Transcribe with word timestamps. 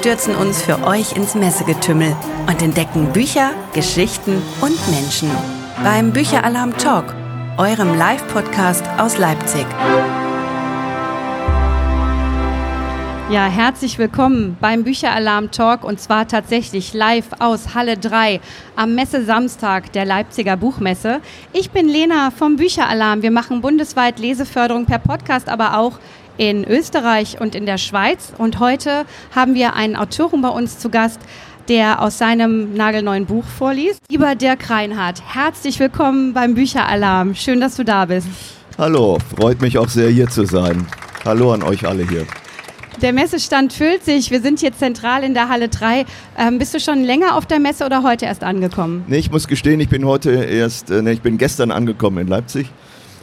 stürzen 0.00 0.34
uns 0.34 0.62
für 0.62 0.82
euch 0.84 1.14
ins 1.14 1.34
Messegetümmel 1.34 2.16
und 2.46 2.62
entdecken 2.62 3.12
Bücher, 3.12 3.50
Geschichten 3.74 4.40
und 4.62 4.90
Menschen. 4.90 5.30
Beim 5.84 6.10
Bücheralarm 6.10 6.74
Talk, 6.78 7.14
eurem 7.58 7.98
Live-Podcast 7.98 8.82
aus 8.96 9.18
Leipzig. 9.18 9.66
Ja, 13.30 13.46
herzlich 13.46 13.98
willkommen 13.98 14.56
beim 14.58 14.84
Bücheralarm 14.84 15.50
Talk 15.50 15.84
und 15.84 16.00
zwar 16.00 16.26
tatsächlich 16.26 16.94
live 16.94 17.28
aus 17.38 17.74
Halle 17.74 17.98
3 17.98 18.40
am 18.76 18.94
Messe-Samstag 18.94 19.92
der 19.92 20.06
Leipziger 20.06 20.56
Buchmesse. 20.56 21.20
Ich 21.52 21.72
bin 21.72 21.86
Lena 21.88 22.30
vom 22.30 22.56
Bücheralarm. 22.56 23.20
Wir 23.20 23.30
machen 23.30 23.60
bundesweit 23.60 24.18
Leseförderung 24.18 24.86
per 24.86 24.98
Podcast, 24.98 25.50
aber 25.50 25.76
auch 25.76 25.98
in 26.40 26.64
Österreich 26.64 27.38
und 27.38 27.54
in 27.54 27.66
der 27.66 27.76
Schweiz. 27.76 28.32
Und 28.38 28.60
heute 28.60 29.04
haben 29.34 29.54
wir 29.54 29.74
einen 29.74 29.94
Autoren 29.94 30.40
bei 30.40 30.48
uns 30.48 30.78
zu 30.78 30.88
Gast, 30.88 31.20
der 31.68 32.00
aus 32.00 32.16
seinem 32.16 32.72
nagelneuen 32.72 33.26
Buch 33.26 33.44
vorliest. 33.44 34.00
Lieber 34.08 34.34
Dirk 34.34 34.70
Reinhardt, 34.70 35.20
herzlich 35.22 35.78
willkommen 35.78 36.32
beim 36.32 36.54
Bücheralarm. 36.54 37.34
Schön, 37.34 37.60
dass 37.60 37.76
du 37.76 37.84
da 37.84 38.06
bist. 38.06 38.26
Hallo, 38.78 39.18
freut 39.36 39.60
mich 39.60 39.76
auch 39.76 39.88
sehr 39.88 40.08
hier 40.08 40.28
zu 40.28 40.46
sein. 40.46 40.86
Hallo 41.26 41.52
an 41.52 41.62
euch 41.62 41.86
alle 41.86 42.08
hier. 42.08 42.24
Der 43.02 43.12
Messestand 43.12 43.74
füllt 43.74 44.06
sich. 44.06 44.30
Wir 44.30 44.40
sind 44.40 44.60
hier 44.60 44.72
zentral 44.72 45.24
in 45.24 45.34
der 45.34 45.50
Halle 45.50 45.68
3. 45.68 46.06
Ähm, 46.38 46.58
bist 46.58 46.72
du 46.72 46.80
schon 46.80 47.04
länger 47.04 47.36
auf 47.36 47.44
der 47.44 47.60
Messe 47.60 47.84
oder 47.84 48.02
heute 48.02 48.24
erst 48.24 48.44
angekommen? 48.44 49.04
Nee, 49.08 49.18
ich 49.18 49.30
muss 49.30 49.46
gestehen, 49.46 49.78
ich 49.80 49.90
bin 49.90 50.06
heute 50.06 50.30
erst, 50.30 50.90
äh, 50.90 51.02
nee, 51.02 51.12
ich 51.12 51.20
bin 51.20 51.36
gestern 51.36 51.70
angekommen 51.70 52.16
in 52.16 52.28
Leipzig. 52.28 52.70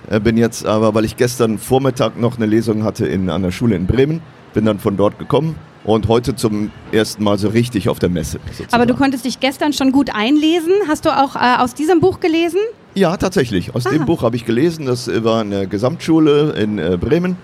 Äh, 0.10 0.20
bin 0.20 0.38
jetzt 0.38 0.66
aber, 0.66 0.94
weil 0.94 1.06
ich 1.06 1.18
gestern 1.18 1.58
Vormittag 1.58 2.20
noch 2.20 2.38
eine 2.38 2.46
Lesung 2.46 2.84
hatte 2.84 3.06
in 3.06 3.30
einer 3.30 3.52
Schule 3.52 3.76
in 3.76 3.88
Bremen, 3.88 4.22
bin 4.54 4.66
dann 4.66 4.80
von 4.80 4.98
dort 4.98 5.20
gekommen 5.20 5.56
und 5.84 6.08
heute 6.08 6.36
zum 6.36 6.72
ersten 6.92 7.24
Mal 7.24 7.38
so 7.38 7.50
richtig 7.50 7.90
auf 7.90 8.00
der 8.00 8.10
Messe. 8.10 8.40
Sozusagen. 8.48 8.74
Aber 8.74 8.86
du 8.86 8.96
konntest 8.96 9.26
dich 9.26 9.40
gestern 9.40 9.74
schon 9.74 9.92
gut 9.92 10.10
einlesen. 10.14 10.72
Hast 10.88 11.06
du 11.06 11.10
auch 11.10 11.36
äh, 11.36 11.58
aus 11.60 11.74
diesem 11.74 12.00
Buch 12.00 12.20
gelesen? 12.20 12.60
Ja, 12.96 13.18
tatsächlich. 13.18 13.76
Aus 13.76 13.86
Aha. 13.86 13.94
dem 13.94 14.06
Buch 14.06 14.24
habe 14.24 14.36
ich 14.36 14.46
gelesen. 14.46 14.86
Das 14.86 15.10
war 15.24 15.42
eine 15.42 15.68
Gesamtschule 15.68 16.52
in 16.54 16.80
äh, 16.80 16.98
Bremen. 17.00 17.38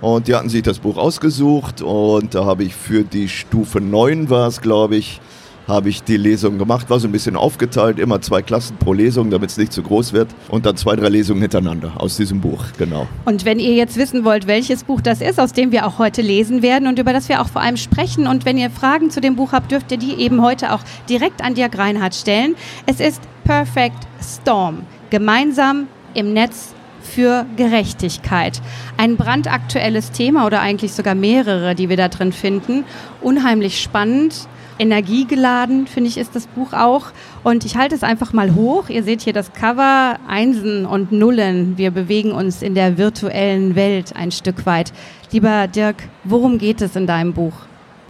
Und 0.00 0.28
die 0.28 0.34
hatten 0.34 0.48
sich 0.48 0.62
das 0.62 0.78
Buch 0.78 0.96
ausgesucht 0.96 1.82
und 1.82 2.34
da 2.34 2.44
habe 2.44 2.62
ich 2.62 2.72
für 2.72 3.02
die 3.02 3.28
Stufe 3.28 3.80
9 3.80 4.30
war 4.30 4.46
es, 4.46 4.60
glaube 4.60 4.94
ich, 4.94 5.20
habe 5.68 5.90
ich 5.90 6.02
die 6.02 6.16
Lesung 6.16 6.58
gemacht, 6.58 6.88
war 6.88 6.98
so 6.98 7.06
ein 7.06 7.12
bisschen 7.12 7.36
aufgeteilt, 7.36 7.98
immer 7.98 8.20
zwei 8.22 8.40
Klassen 8.42 8.76
pro 8.78 8.94
Lesung, 8.94 9.30
damit 9.30 9.50
es 9.50 9.58
nicht 9.58 9.72
zu 9.72 9.82
groß 9.82 10.14
wird 10.14 10.28
und 10.48 10.64
dann 10.66 10.76
zwei, 10.76 10.96
drei 10.96 11.10
Lesungen 11.10 11.42
hintereinander 11.42 11.92
aus 11.96 12.16
diesem 12.16 12.40
Buch, 12.40 12.64
genau. 12.78 13.06
Und 13.26 13.44
wenn 13.44 13.60
ihr 13.60 13.74
jetzt 13.74 13.98
wissen 13.98 14.24
wollt, 14.24 14.46
welches 14.46 14.84
Buch 14.84 15.02
das 15.02 15.20
ist, 15.20 15.38
aus 15.38 15.52
dem 15.52 15.70
wir 15.70 15.86
auch 15.86 15.98
heute 15.98 16.22
lesen 16.22 16.62
werden 16.62 16.88
und 16.88 16.98
über 16.98 17.12
das 17.12 17.28
wir 17.28 17.42
auch 17.42 17.48
vor 17.48 17.60
allem 17.60 17.76
sprechen 17.76 18.26
und 18.26 18.46
wenn 18.46 18.56
ihr 18.56 18.70
Fragen 18.70 19.10
zu 19.10 19.20
dem 19.20 19.36
Buch 19.36 19.52
habt, 19.52 19.70
dürft 19.70 19.92
ihr 19.92 19.98
die 19.98 20.14
eben 20.14 20.42
heute 20.42 20.72
auch 20.72 20.80
direkt 21.08 21.44
an 21.44 21.54
Dirk 21.54 21.76
Reinhardt 21.76 22.14
stellen. 22.14 22.56
Es 22.86 22.98
ist 22.98 23.20
Perfect 23.44 24.06
Storm, 24.22 24.82
gemeinsam 25.10 25.86
im 26.14 26.32
Netz 26.32 26.74
für 27.02 27.46
Gerechtigkeit. 27.56 28.60
Ein 28.96 29.16
brandaktuelles 29.16 30.12
Thema 30.12 30.46
oder 30.46 30.60
eigentlich 30.60 30.92
sogar 30.92 31.14
mehrere, 31.14 31.74
die 31.74 31.88
wir 31.88 31.96
da 31.96 32.08
drin 32.08 32.32
finden. 32.32 32.84
Unheimlich 33.20 33.80
spannend. 33.80 34.48
Energiegeladen, 34.78 35.86
finde 35.86 36.08
ich, 36.08 36.18
ist 36.18 36.34
das 36.34 36.46
Buch 36.46 36.72
auch. 36.72 37.06
Und 37.44 37.64
ich 37.64 37.76
halte 37.76 37.94
es 37.94 38.02
einfach 38.02 38.32
mal 38.32 38.54
hoch. 38.54 38.88
Ihr 38.88 39.02
seht 39.02 39.22
hier 39.22 39.32
das 39.32 39.52
Cover, 39.52 40.16
Einsen 40.26 40.86
und 40.86 41.12
Nullen. 41.12 41.76
Wir 41.76 41.90
bewegen 41.90 42.32
uns 42.32 42.62
in 42.62 42.74
der 42.74 42.98
virtuellen 42.98 43.74
Welt 43.74 44.14
ein 44.16 44.30
Stück 44.30 44.66
weit. 44.66 44.92
Lieber 45.30 45.66
Dirk, 45.68 45.96
worum 46.24 46.58
geht 46.58 46.80
es 46.80 46.96
in 46.96 47.06
deinem 47.06 47.32
Buch? 47.32 47.54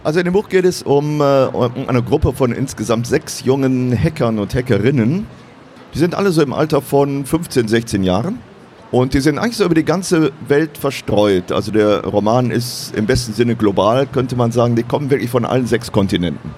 Also 0.03 0.19
in 0.19 0.25
dem 0.25 0.33
Buch 0.33 0.47
geht 0.47 0.65
es 0.65 0.81
um, 0.81 1.19
äh, 1.19 1.45
um 1.45 1.89
eine 1.89 2.01
Gruppe 2.01 2.33
von 2.33 2.51
insgesamt 2.51 3.07
sechs 3.07 3.43
jungen 3.43 3.91
Hackern 3.91 4.39
und 4.39 4.55
Hackerinnen. 4.55 5.27
Die 5.93 5.99
sind 5.99 6.15
alle 6.15 6.31
so 6.31 6.41
im 6.41 6.53
Alter 6.53 6.81
von 6.81 7.25
15, 7.25 7.67
16 7.67 8.03
Jahren. 8.03 8.39
Und 8.91 9.13
die 9.13 9.19
sind 9.19 9.37
eigentlich 9.37 9.57
so 9.57 9.65
über 9.65 9.75
die 9.75 9.85
ganze 9.85 10.31
Welt 10.47 10.77
verstreut. 10.77 11.51
Also 11.51 11.71
der 11.71 12.03
Roman 12.05 12.49
ist 12.49 12.95
im 12.95 13.05
besten 13.05 13.33
Sinne 13.33 13.55
global, 13.55 14.07
könnte 14.07 14.35
man 14.35 14.51
sagen. 14.51 14.75
Die 14.75 14.83
kommen 14.83 15.11
wirklich 15.11 15.29
von 15.29 15.45
allen 15.45 15.67
sechs 15.67 15.91
Kontinenten. 15.91 16.51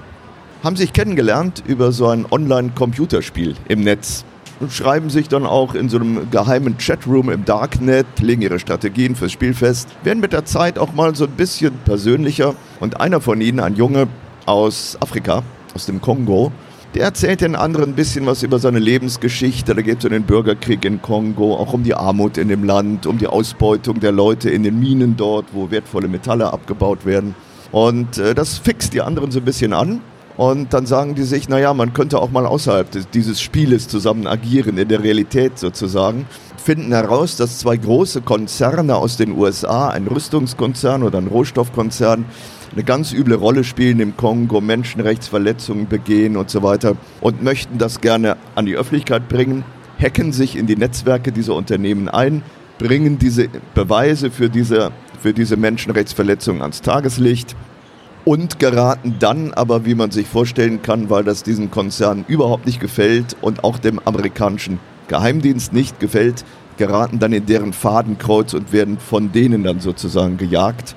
Haben 0.64 0.78
sich 0.78 0.94
kennengelernt 0.94 1.62
über 1.68 1.92
so 1.92 2.08
ein 2.08 2.26
Online-Computerspiel 2.30 3.56
im 3.68 3.82
Netz. 3.82 4.24
Und 4.62 4.72
schreiben 4.72 5.10
sich 5.10 5.28
dann 5.28 5.46
auch 5.46 5.74
in 5.74 5.90
so 5.90 5.98
einem 5.98 6.30
geheimen 6.30 6.78
Chatroom 6.78 7.32
im 7.32 7.46
Darknet, 7.46 8.06
legen 8.20 8.44
ihre 8.44 8.60
Strategien 8.60 9.16
fürs 9.16 9.32
Spiel 9.32 9.56
fest, 9.56 9.90
werden 10.04 10.20
mit 10.20 10.34
der 10.34 10.46
Zeit 10.46 10.78
auch 10.78 10.94
mal 10.94 11.16
so 11.16 11.26
ein 11.26 11.32
bisschen 11.32 11.74
persönlicher. 11.84 12.54
Und 12.80 13.02
einer 13.02 13.20
von 13.22 13.42
ihnen, 13.42 13.60
ein 13.60 13.76
Junge 13.76 14.08
aus 14.46 14.98
Afrika, 15.02 15.42
aus 15.74 15.88
dem 15.88 16.00
Kongo, 16.00 16.52
der 16.94 17.04
erzählt 17.04 17.42
den 17.42 17.56
anderen 17.56 17.92
ein 17.92 17.96
bisschen 17.96 18.26
was 18.26 18.44
über 18.44 18.60
seine 18.60 18.80
Lebensgeschichte. 18.80 19.74
Da 19.74 19.82
geht 19.82 20.00
es 20.00 20.06
um 20.06 20.12
den 20.12 20.24
Bürgerkrieg 20.24 20.84
in 20.84 21.02
Kongo, 21.02 21.56
auch 21.56 21.74
um 21.74 21.84
die 21.84 21.94
Armut 21.94 22.38
in 22.38 22.50
dem 22.50 22.64
Land, 22.64 23.06
um 23.06 23.18
die 23.18 23.28
Ausbeutung 23.28 24.00
der 24.00 24.12
Leute 24.12 24.50
in 24.50 24.64
den 24.64 24.80
Minen 24.80 25.16
dort, 25.16 25.46
wo 25.54 25.72
wertvolle 25.72 26.08
Metalle 26.08 26.52
abgebaut 26.52 27.06
werden. 27.06 27.34
Und 27.72 28.18
äh, 28.18 28.36
das 28.36 28.58
fixt 28.58 28.94
die 28.94 29.02
anderen 29.02 29.32
so 29.32 29.40
ein 29.40 29.46
bisschen 29.46 29.74
an. 29.74 30.02
Und 30.38 30.74
dann 30.74 30.86
sagen 30.86 31.16
die 31.16 31.24
sich, 31.24 31.50
naja, 31.50 31.74
man 31.74 31.94
könnte 31.94 32.20
auch 32.20 32.32
mal 32.32 32.46
außerhalb 32.46 32.90
des, 32.90 33.10
dieses 33.10 33.42
Spieles 33.42 33.88
zusammen 33.88 34.28
agieren, 34.28 34.78
in 34.78 34.88
der 34.88 35.04
Realität 35.04 35.60
sozusagen. 35.60 36.26
Finden 36.58 36.92
heraus, 36.92 37.36
dass 37.38 37.60
zwei 37.60 37.78
große 37.78 38.22
Konzerne 38.22 38.96
aus 38.96 39.18
den 39.18 39.38
USA, 39.38 39.90
ein 39.90 40.08
Rüstungskonzern 40.08 41.04
oder 41.04 41.20
ein 41.20 41.28
Rohstoffkonzern, 41.28 42.26
eine 42.74 42.84
ganz 42.84 43.12
üble 43.12 43.36
Rolle 43.36 43.64
spielen 43.64 44.00
im 44.00 44.16
Kongo, 44.16 44.62
Menschenrechtsverletzungen 44.62 45.88
begehen 45.88 46.38
und 46.38 46.50
so 46.50 46.64
weiter 46.64 46.96
und 47.20 47.44
möchten 47.44 47.78
das 47.78 48.02
gerne 48.02 48.38
an 48.56 48.66
die 48.66 48.76
Öffentlichkeit 48.76 49.28
bringen, 49.28 49.64
hacken 50.00 50.32
sich 50.32 50.56
in 50.56 50.68
die 50.68 50.76
Netzwerke 50.76 51.32
dieser 51.32 51.56
Unternehmen 51.56 52.08
ein, 52.08 52.44
bringen 52.80 53.20
diese 53.20 53.48
Beweise 53.76 54.32
für 54.32 54.50
diese, 54.50 54.92
für 55.20 55.34
diese 55.34 55.58
Menschenrechtsverletzungen 55.58 56.62
ans 56.62 56.82
Tageslicht 56.82 57.56
und 58.26 58.60
geraten 58.60 59.16
dann 59.20 59.54
aber, 59.54 59.86
wie 59.86 59.96
man 59.96 60.12
sich 60.12 60.28
vorstellen 60.28 60.82
kann, 60.82 61.10
weil 61.10 61.24
das 61.24 61.44
diesen 61.44 61.72
Konzernen 61.72 62.26
überhaupt 62.28 62.66
nicht 62.66 62.80
gefällt 62.80 63.36
und 63.42 63.64
auch 63.64 63.80
dem 63.80 64.00
amerikanischen 64.00 64.80
Geheimdienst 65.08 65.74
nicht 65.74 66.00
gefällt, 66.00 66.46
geraten 66.78 67.20
dann 67.20 67.34
in 67.34 67.46
deren 67.46 67.74
Fadenkreuz 67.74 68.54
und 68.54 68.72
werden 68.72 68.98
von 68.98 69.32
denen 69.32 69.64
dann 69.64 69.80
sozusagen 69.80 70.38
gejagt. 70.38 70.96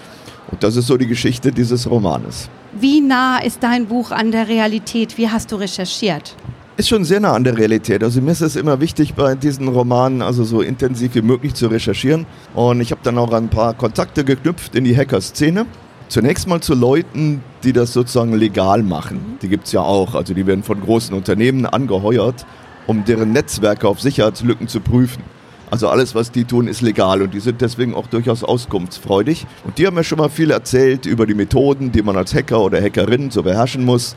Und 0.55 0.63
das 0.63 0.77
ist 0.77 0.87
so 0.87 0.97
die 0.97 1.09
Geschichte 1.09 1.51
dieses 1.51 1.91
Romanes. 1.91 2.49
Wie 2.79 3.01
nah 3.01 3.39
ist 3.39 3.65
dein 3.65 3.87
Buch 3.87 4.13
an 4.13 4.31
der 4.31 4.47
Realität? 4.47 5.19
Wie 5.19 5.29
hast 5.29 5.51
du 5.51 5.57
recherchiert? 5.57 6.37
Ist 6.77 6.91
schon 6.91 7.05
sehr 7.05 7.19
nah 7.19 7.33
an 7.33 7.43
der 7.43 7.59
Realität. 7.59 8.05
Also 8.05 8.21
mir 8.21 8.31
ist 8.31 8.41
es 8.41 8.55
immer 8.55 8.79
wichtig, 8.79 9.15
bei 9.15 9.35
diesen 9.35 9.67
Romanen 9.67 10.23
also 10.23 10.45
so 10.45 10.61
intensiv 10.61 11.17
wie 11.17 11.23
möglich 11.23 11.55
zu 11.55 11.67
recherchieren. 11.67 12.25
Und 12.55 12.81
ich 12.81 12.93
habe 12.93 13.01
dann 13.03 13.19
auch 13.19 13.33
ein 13.33 13.49
paar 13.49 13.75
Kontakte 13.75 14.23
geknüpft 14.25 14.77
in 14.77 14.85
die 14.85 14.97
Hacker-Szene. 14.97 15.67
Zunächst 16.07 16.47
mal 16.47 16.61
zu 16.61 16.75
Leuten, 16.75 17.43
die 17.65 17.73
das 17.73 17.93
sozusagen 17.93 18.35
legal 18.35 18.85
machen. 18.85 19.39
Die 19.43 19.49
gibt 19.49 19.67
es 19.67 19.73
ja 19.73 19.81
auch. 19.81 20.15
Also 20.15 20.35
die 20.35 20.47
werden 20.47 20.63
von 20.63 20.81
großen 20.81 21.17
Unternehmen 21.17 21.67
angeheuert, 21.67 22.47
um 22.87 23.05
deren 23.05 23.33
Netzwerke 23.33 23.89
auf 23.89 24.01
Sicherheitslücken 24.01 24.69
zu 24.69 24.79
prüfen. 24.79 25.25
Also 25.71 25.89
alles, 25.89 26.15
was 26.15 26.31
die 26.31 26.45
tun, 26.45 26.69
ist 26.69 26.83
legal 26.83 27.23
und 27.23 27.35
die 27.35 27.41
sind 27.41 27.61
deswegen 27.61 27.95
auch 27.95 28.07
durchaus 28.07 28.45
auskunftsfreudig. 28.45 29.47
Und 29.65 29.79
die 29.79 29.87
haben 29.87 29.95
mir 29.95 30.05
schon 30.05 30.19
mal 30.19 30.29
viel 30.29 30.51
erzählt 30.51 31.07
über 31.07 31.27
die 31.27 31.35
Methoden, 31.35 31.91
die 31.91 32.03
man 32.03 32.17
als 32.17 32.35
Hacker 32.35 32.61
oder 32.61 32.81
Hackerin 32.81 33.31
so 33.31 33.43
beherrschen 33.43 33.85
muss. 33.85 34.15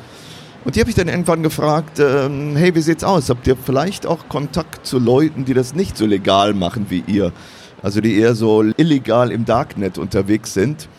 Und 0.66 0.76
die 0.76 0.82
habe 0.82 0.90
ich 0.90 0.96
dann 0.96 1.08
irgendwann 1.08 1.44
gefragt, 1.44 2.00
ähm, 2.00 2.56
hey, 2.58 2.76
wie 2.76 2.82
sieht's 2.82 3.04
aus? 3.04 3.30
Habt 3.30 3.48
ihr 3.48 3.56
vielleicht 3.56 4.06
auch 4.06 4.28
Kontakt 4.28 4.86
zu 4.86 5.00
Leuten, 5.00 5.46
die 5.46 5.54
das 5.54 5.74
nicht 5.74 5.98
so 5.98 6.06
legal 6.06 6.54
machen 6.54 6.88
wie 6.90 7.04
ihr? 7.08 7.32
Also 7.82 8.02
die 8.02 8.18
eher 8.18 8.36
so 8.36 8.64
illegal 8.76 9.32
im 9.32 9.46
Darknet 9.46 9.98
unterwegs 9.98 10.54
sind. 10.54 10.90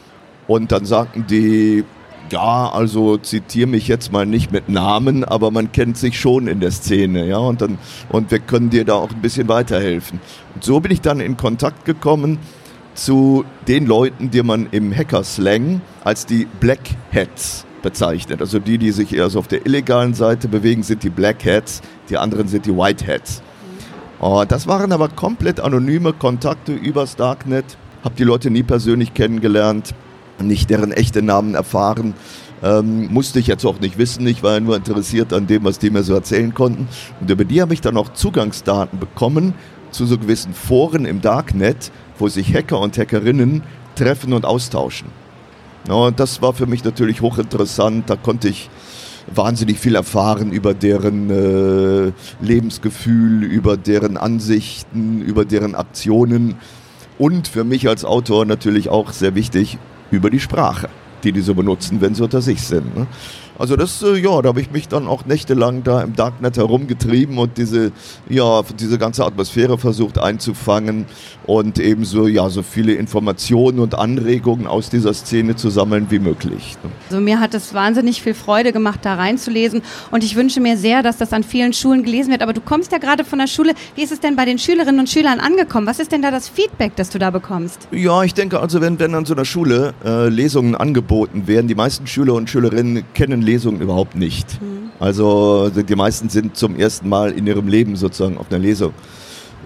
Und 0.46 0.72
dann 0.72 0.86
sagten 0.86 1.26
die, 1.28 1.84
ja, 2.30 2.70
also 2.70 3.16
zitiere 3.16 3.68
mich 3.68 3.88
jetzt 3.88 4.12
mal 4.12 4.26
nicht 4.26 4.52
mit 4.52 4.68
Namen, 4.68 5.24
aber 5.24 5.50
man 5.50 5.72
kennt 5.72 5.96
sich 5.96 6.18
schon 6.18 6.46
in 6.46 6.60
der 6.60 6.70
Szene, 6.70 7.26
ja, 7.26 7.38
und 7.38 7.60
dann 7.60 7.78
und 8.08 8.30
wir 8.30 8.38
können 8.38 8.70
dir 8.70 8.84
da 8.84 8.94
auch 8.94 9.10
ein 9.10 9.20
bisschen 9.20 9.48
weiterhelfen. 9.48 10.20
Und 10.54 10.64
so 10.64 10.80
bin 10.80 10.92
ich 10.92 11.00
dann 11.00 11.20
in 11.20 11.36
Kontakt 11.36 11.84
gekommen 11.84 12.38
zu 12.94 13.44
den 13.68 13.86
Leuten, 13.86 14.30
die 14.30 14.42
man 14.42 14.68
im 14.70 14.94
Hacker-Slang 14.94 15.80
als 16.02 16.26
die 16.26 16.46
Black 16.60 16.80
Hats 17.14 17.64
bezeichnet. 17.82 18.40
Also 18.40 18.58
die, 18.58 18.78
die 18.78 18.90
sich 18.90 19.14
eher 19.14 19.30
so 19.30 19.38
auf 19.38 19.48
der 19.48 19.64
illegalen 19.66 20.14
Seite 20.14 20.48
bewegen, 20.48 20.82
sind 20.82 21.04
die 21.04 21.10
Black 21.10 21.44
Hats, 21.44 21.80
die 22.10 22.18
anderen 22.18 22.48
sind 22.48 22.66
die 22.66 22.76
White 22.76 23.06
Hats. 23.06 23.42
Oh, 24.20 24.44
das 24.46 24.66
waren 24.66 24.90
aber 24.90 25.08
komplett 25.08 25.60
anonyme 25.60 26.12
Kontakte 26.12 26.72
übers 26.72 27.14
Darknet. 27.14 27.76
Hab 28.02 28.16
die 28.16 28.24
Leute 28.24 28.50
nie 28.50 28.64
persönlich 28.64 29.14
kennengelernt 29.14 29.94
nicht 30.40 30.70
deren 30.70 30.92
echte 30.92 31.22
Namen 31.22 31.54
erfahren. 31.54 32.14
Ähm, 32.62 33.12
musste 33.12 33.38
ich 33.38 33.46
jetzt 33.46 33.64
auch 33.64 33.78
nicht 33.78 33.98
wissen, 33.98 34.26
ich 34.26 34.42
war 34.42 34.58
nur 34.58 34.76
interessiert 34.76 35.32
an 35.32 35.46
dem, 35.46 35.64
was 35.64 35.78
die 35.78 35.90
mir 35.90 36.02
so 36.02 36.14
erzählen 36.14 36.52
konnten. 36.54 36.88
Und 37.20 37.30
über 37.30 37.44
die 37.44 37.60
habe 37.60 37.72
ich 37.72 37.80
dann 37.80 37.96
auch 37.96 38.12
Zugangsdaten 38.12 38.98
bekommen 38.98 39.54
zu 39.90 40.06
so 40.06 40.18
gewissen 40.18 40.54
Foren 40.54 41.04
im 41.04 41.20
Darknet, 41.20 41.92
wo 42.18 42.28
sich 42.28 42.52
Hacker 42.52 42.80
und 42.80 42.98
Hackerinnen 42.98 43.62
treffen 43.94 44.32
und 44.32 44.44
austauschen. 44.44 45.08
Ja, 45.86 45.94
und 45.94 46.20
das 46.20 46.42
war 46.42 46.52
für 46.52 46.66
mich 46.66 46.84
natürlich 46.84 47.22
hochinteressant. 47.22 48.10
Da 48.10 48.16
konnte 48.16 48.48
ich 48.48 48.68
wahnsinnig 49.34 49.78
viel 49.78 49.94
erfahren 49.94 50.52
über 50.52 50.74
deren 50.74 51.30
äh, 51.30 52.12
Lebensgefühl, 52.40 53.44
über 53.44 53.76
deren 53.76 54.16
Ansichten, 54.16 55.20
über 55.22 55.44
deren 55.44 55.74
Aktionen 55.74 56.56
und 57.18 57.48
für 57.48 57.64
mich 57.64 57.88
als 57.88 58.04
Autor 58.04 58.46
natürlich 58.46 58.88
auch 58.88 59.12
sehr 59.12 59.34
wichtig 59.34 59.78
über 60.10 60.30
die 60.30 60.40
Sprache 60.40 60.88
die 61.22 61.32
die 61.32 61.40
so 61.40 61.54
benutzen, 61.54 62.00
wenn 62.00 62.14
sie 62.14 62.22
unter 62.22 62.40
sich 62.40 62.60
sind. 62.60 62.96
Ne? 62.96 63.06
Also 63.58 63.74
das, 63.74 64.02
äh, 64.02 64.16
ja, 64.16 64.40
da 64.40 64.50
habe 64.50 64.60
ich 64.60 64.70
mich 64.70 64.86
dann 64.86 65.08
auch 65.08 65.24
nächtelang 65.26 65.82
da 65.82 66.02
im 66.02 66.14
Darknet 66.14 66.56
herumgetrieben 66.56 67.38
und 67.38 67.58
diese, 67.58 67.90
ja, 68.28 68.62
diese 68.78 68.98
ganze 68.98 69.24
Atmosphäre 69.24 69.78
versucht 69.78 70.18
einzufangen 70.18 71.06
und 71.44 71.80
ebenso, 71.80 72.28
ja, 72.28 72.48
so 72.50 72.62
viele 72.62 72.92
Informationen 72.94 73.80
und 73.80 73.96
Anregungen 73.96 74.68
aus 74.68 74.90
dieser 74.90 75.12
Szene 75.12 75.56
zu 75.56 75.70
sammeln 75.70 76.06
wie 76.10 76.20
möglich. 76.20 76.76
Ne? 76.84 76.90
Also 77.10 77.20
mir 77.20 77.40
hat 77.40 77.52
es 77.54 77.74
wahnsinnig 77.74 78.22
viel 78.22 78.34
Freude 78.34 78.72
gemacht, 78.72 79.00
da 79.02 79.14
reinzulesen 79.14 79.82
und 80.12 80.22
ich 80.22 80.36
wünsche 80.36 80.60
mir 80.60 80.76
sehr, 80.76 81.02
dass 81.02 81.16
das 81.16 81.32
an 81.32 81.42
vielen 81.42 81.72
Schulen 81.72 82.04
gelesen 82.04 82.30
wird. 82.30 82.42
Aber 82.42 82.52
du 82.52 82.60
kommst 82.60 82.92
ja 82.92 82.98
gerade 82.98 83.24
von 83.24 83.40
der 83.40 83.48
Schule. 83.48 83.72
Wie 83.96 84.02
ist 84.02 84.12
es 84.12 84.20
denn 84.20 84.36
bei 84.36 84.44
den 84.44 84.58
Schülerinnen 84.58 85.00
und 85.00 85.08
Schülern 85.08 85.40
angekommen? 85.40 85.86
Was 85.86 85.98
ist 85.98 86.12
denn 86.12 86.22
da 86.22 86.30
das 86.30 86.48
Feedback, 86.48 86.92
das 86.94 87.10
du 87.10 87.18
da 87.18 87.30
bekommst? 87.30 87.88
Ja, 87.90 88.22
ich 88.22 88.34
denke 88.34 88.60
also, 88.60 88.80
wenn, 88.80 89.00
wenn 89.00 89.14
an 89.14 89.24
so 89.24 89.34
einer 89.34 89.44
Schule 89.44 89.94
äh, 90.04 90.28
Lesungen 90.28 90.76
angeboten 90.76 91.48
werden, 91.48 91.66
die 91.66 91.74
meisten 91.74 92.06
Schüler 92.06 92.34
und 92.34 92.48
Schülerinnen 92.48 93.02
kennen 93.14 93.47
Lesungen 93.48 93.80
überhaupt 93.80 94.16
nicht. 94.16 94.60
Mhm. 94.60 94.90
Also 95.00 95.70
die 95.70 95.96
meisten 95.96 96.28
sind 96.28 96.56
zum 96.56 96.76
ersten 96.76 97.08
Mal 97.08 97.32
in 97.32 97.46
ihrem 97.46 97.68
Leben 97.68 97.96
sozusagen 97.96 98.36
auf 98.38 98.50
einer 98.50 98.58
Lesung. 98.58 98.92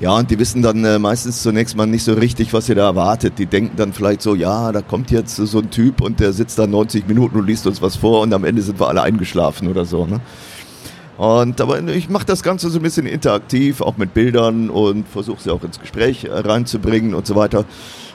Ja, 0.01 0.17
und 0.17 0.31
die 0.31 0.39
wissen 0.39 0.63
dann 0.63 0.85
äh, 0.85 0.99
meistens 0.99 1.43
zunächst 1.43 1.77
mal 1.77 1.87
nicht 1.87 2.03
so 2.03 2.15
richtig, 2.15 2.53
was 2.53 2.69
ihr 2.69 2.75
da 2.75 2.87
erwartet. 2.87 3.35
Die 3.39 3.47
denken 3.47 3.77
dann 3.77 3.93
vielleicht 3.93 4.23
so, 4.23 4.35
ja, 4.35 4.73
da 4.73 4.83
kommt 4.83 5.11
jetzt 5.11 5.37
so 5.37 5.59
ein 5.59 5.71
Typ 5.71 6.01
und 6.01 6.19
der 6.19 6.33
sitzt 6.33 6.59
da 6.59 6.67
90 6.67 7.07
Minuten 7.07 7.39
und 7.39 7.47
liest 7.47 7.67
uns 7.67 7.81
was 7.81 7.97
vor 7.97 8.23
und 8.23 8.35
am 8.35 8.45
Ende 8.45 8.63
sind 8.63 8.81
wir 8.81 8.89
alle 8.89 9.03
eingeschlafen 9.03 9.69
oder 9.69 9.85
so. 9.85 10.07
Ne? 10.07 10.21
Und 11.19 11.61
aber 11.61 11.81
ich 11.89 12.09
mache 12.09 12.27
das 12.27 12.43
Ganze 12.43 12.69
so 12.69 12.81
ein 12.81 12.83
bisschen 12.83 13.07
interaktiv, 13.07 13.81
auch 13.81 13.97
mit 13.97 14.13
Bildern 14.13 14.71
und 14.71 15.07
versuche 15.07 15.41
sie 15.41 15.51
auch 15.51 15.63
ins 15.63 15.79
Gespräch 15.79 16.25
äh, 16.25 16.33
reinzubringen 16.33 17.15
und 17.15 17.27
so 17.27 17.37
weiter. 17.37 17.65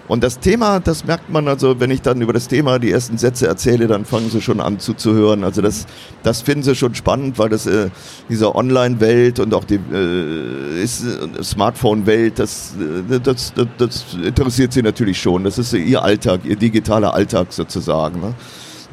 Und 0.07 0.23
das 0.23 0.39
Thema, 0.39 0.79
das 0.79 1.03
merkt 1.03 1.29
man 1.29 1.47
also, 1.49 1.81
wenn 1.81 1.91
ich 1.91 2.01
dann 2.01 2.21
über 2.21 2.31
das 2.31 2.47
Thema 2.47 2.79
die 2.79 2.91
ersten 2.91 3.17
Sätze 3.17 3.47
erzähle, 3.47 3.87
dann 3.87 4.05
fangen 4.05 4.29
sie 4.29 4.41
schon 4.41 4.61
an 4.61 4.79
zuzuhören. 4.79 5.43
Also 5.43 5.61
das, 5.61 5.85
das 6.23 6.41
finden 6.41 6.63
sie 6.63 6.75
schon 6.75 6.95
spannend, 6.95 7.37
weil 7.37 7.49
das 7.49 7.65
äh, 7.65 7.89
diese 8.29 8.55
Online-Welt 8.55 9.39
und 9.39 9.53
auch 9.53 9.65
die 9.65 9.79
äh, 9.91 10.81
äh, 10.81 11.43
Smartphone-Welt, 11.43 12.39
das, 12.39 12.75
äh, 12.79 13.19
das, 13.19 13.53
das, 13.53 13.67
das, 13.77 14.05
interessiert 14.23 14.71
sie 14.71 14.81
natürlich 14.81 15.19
schon. 15.19 15.43
Das 15.43 15.57
ist 15.57 15.73
ihr 15.73 16.01
Alltag, 16.01 16.41
ihr 16.45 16.55
digitaler 16.55 17.13
Alltag 17.13 17.47
sozusagen. 17.51 18.21
Ne? 18.21 18.33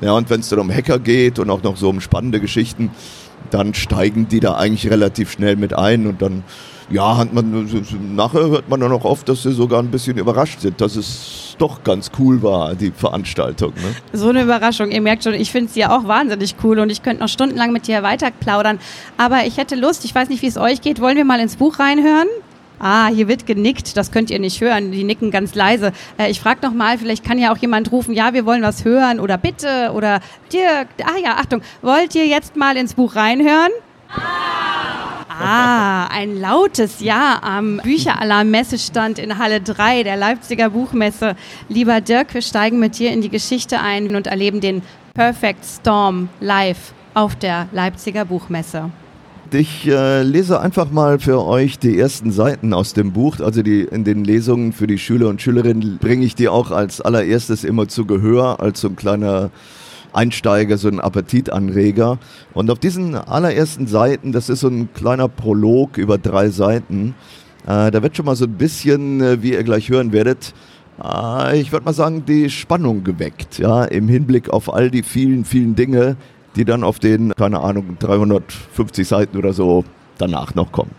Ja, 0.02 0.12
und 0.12 0.28
wenn 0.30 0.40
es 0.40 0.48
dann 0.48 0.58
um 0.58 0.70
Hacker 0.70 0.98
geht 0.98 1.38
und 1.38 1.48
auch 1.48 1.62
noch 1.62 1.76
so 1.76 1.90
um 1.90 2.00
spannende 2.00 2.40
Geschichten, 2.40 2.90
dann 3.50 3.74
steigen 3.74 4.26
die 4.26 4.40
da 4.40 4.54
eigentlich 4.56 4.90
relativ 4.90 5.30
schnell 5.30 5.54
mit 5.54 5.74
ein 5.74 6.08
und 6.08 6.20
dann 6.22 6.42
ja, 6.90 7.16
hat 7.16 7.32
man, 7.32 7.68
nachher 8.14 8.48
hört 8.48 8.68
man 8.68 8.80
dann 8.80 8.92
auch 8.92 9.04
oft, 9.04 9.28
dass 9.28 9.42
sie 9.42 9.52
sogar 9.52 9.80
ein 9.80 9.90
bisschen 9.90 10.18
überrascht 10.18 10.60
sind, 10.60 10.80
dass 10.80 10.96
es 10.96 11.56
doch 11.58 11.82
ganz 11.84 12.10
cool 12.18 12.42
war, 12.42 12.74
die 12.74 12.90
Veranstaltung. 12.90 13.72
Ne? 13.74 13.94
So 14.12 14.28
eine 14.28 14.42
Überraschung. 14.42 14.90
Ihr 14.90 15.00
merkt 15.00 15.24
schon, 15.24 15.34
ich 15.34 15.50
finde 15.50 15.70
es 15.70 15.76
ja 15.76 15.96
auch 15.96 16.06
wahnsinnig 16.06 16.56
cool 16.62 16.78
und 16.78 16.90
ich 16.90 17.02
könnte 17.02 17.22
noch 17.22 17.28
stundenlang 17.28 17.72
mit 17.72 17.86
dir 17.86 18.02
weiter 18.02 18.30
plaudern. 18.30 18.78
Aber 19.16 19.46
ich 19.46 19.56
hätte 19.56 19.76
Lust, 19.76 20.04
ich 20.04 20.14
weiß 20.14 20.28
nicht, 20.28 20.42
wie 20.42 20.46
es 20.46 20.56
euch 20.56 20.80
geht. 20.80 21.00
Wollen 21.00 21.16
wir 21.16 21.24
mal 21.24 21.40
ins 21.40 21.56
Buch 21.56 21.78
reinhören? 21.78 22.28
Ah, 22.80 23.06
hier 23.06 23.28
wird 23.28 23.46
genickt, 23.46 23.96
das 23.96 24.10
könnt 24.10 24.30
ihr 24.30 24.40
nicht 24.40 24.60
hören, 24.60 24.90
die 24.90 25.04
nicken 25.04 25.30
ganz 25.30 25.54
leise. 25.54 25.92
Äh, 26.18 26.30
ich 26.30 26.40
frage 26.40 26.66
noch 26.66 26.74
mal, 26.74 26.98
vielleicht 26.98 27.24
kann 27.24 27.38
ja 27.38 27.52
auch 27.52 27.56
jemand 27.56 27.92
rufen, 27.92 28.12
ja, 28.12 28.34
wir 28.34 28.44
wollen 28.46 28.62
was 28.62 28.84
hören 28.84 29.20
oder 29.20 29.38
bitte 29.38 29.92
oder 29.94 30.20
Dirk, 30.52 30.88
ah 31.02 31.18
ja, 31.22 31.36
Achtung, 31.36 31.62
wollt 31.82 32.14
ihr 32.16 32.26
jetzt 32.26 32.56
mal 32.56 32.76
ins 32.76 32.94
Buch 32.94 33.14
reinhören? 33.14 33.70
Ah, 34.10 34.43
ein 35.40 36.40
lautes 36.40 37.00
Ja 37.00 37.40
am 37.42 37.78
Bücheralarm-Messestand 37.82 39.18
in 39.18 39.38
Halle 39.38 39.60
3 39.60 40.02
der 40.02 40.16
Leipziger 40.16 40.70
Buchmesse. 40.70 41.34
Lieber 41.68 42.00
Dirk, 42.00 42.34
wir 42.34 42.42
steigen 42.42 42.78
mit 42.78 42.98
dir 42.98 43.10
in 43.10 43.20
die 43.20 43.28
Geschichte 43.28 43.80
ein 43.80 44.14
und 44.14 44.26
erleben 44.26 44.60
den 44.60 44.82
Perfect 45.14 45.64
Storm 45.64 46.28
live 46.40 46.92
auf 47.14 47.36
der 47.36 47.68
Leipziger 47.72 48.24
Buchmesse. 48.24 48.90
Ich 49.52 49.86
äh, 49.86 50.22
lese 50.22 50.60
einfach 50.60 50.90
mal 50.90 51.18
für 51.20 51.44
euch 51.44 51.78
die 51.78 51.98
ersten 51.98 52.32
Seiten 52.32 52.72
aus 52.72 52.92
dem 52.92 53.12
Buch. 53.12 53.40
Also 53.40 53.62
die, 53.62 53.82
in 53.82 54.02
den 54.02 54.24
Lesungen 54.24 54.72
für 54.72 54.86
die 54.86 54.98
Schüler 54.98 55.28
und 55.28 55.40
Schülerinnen 55.40 55.98
bringe 55.98 56.24
ich 56.24 56.34
die 56.34 56.48
auch 56.48 56.70
als 56.70 57.00
allererstes 57.00 57.62
immer 57.62 57.86
zu 57.86 58.04
Gehör, 58.04 58.60
als 58.60 58.80
so 58.80 58.88
ein 58.88 58.96
kleiner 58.96 59.50
Einsteiger, 60.14 60.78
so 60.78 60.88
ein 60.88 61.00
Appetitanreger. 61.00 62.18
Und 62.52 62.70
auf 62.70 62.78
diesen 62.78 63.14
allerersten 63.14 63.86
Seiten, 63.86 64.32
das 64.32 64.48
ist 64.48 64.60
so 64.60 64.68
ein 64.68 64.92
kleiner 64.94 65.28
Prolog 65.28 65.98
über 65.98 66.18
drei 66.18 66.50
Seiten, 66.50 67.14
äh, 67.66 67.90
da 67.90 68.02
wird 68.02 68.16
schon 68.16 68.26
mal 68.26 68.36
so 68.36 68.44
ein 68.44 68.52
bisschen, 68.52 69.20
äh, 69.20 69.42
wie 69.42 69.52
ihr 69.52 69.64
gleich 69.64 69.88
hören 69.88 70.12
werdet, 70.12 70.52
äh, 71.02 71.58
ich 71.58 71.72
würde 71.72 71.86
mal 71.86 71.94
sagen, 71.94 72.24
die 72.26 72.50
Spannung 72.50 73.04
geweckt, 73.04 73.58
ja, 73.58 73.84
im 73.84 74.08
Hinblick 74.08 74.50
auf 74.50 74.72
all 74.72 74.90
die 74.90 75.02
vielen, 75.02 75.44
vielen 75.44 75.74
Dinge, 75.74 76.16
die 76.56 76.64
dann 76.64 76.84
auf 76.84 76.98
den, 76.98 77.32
keine 77.34 77.60
Ahnung, 77.60 77.96
350 77.98 79.08
Seiten 79.08 79.36
oder 79.36 79.52
so 79.52 79.84
danach 80.18 80.54
noch 80.54 80.72
kommen. 80.72 80.92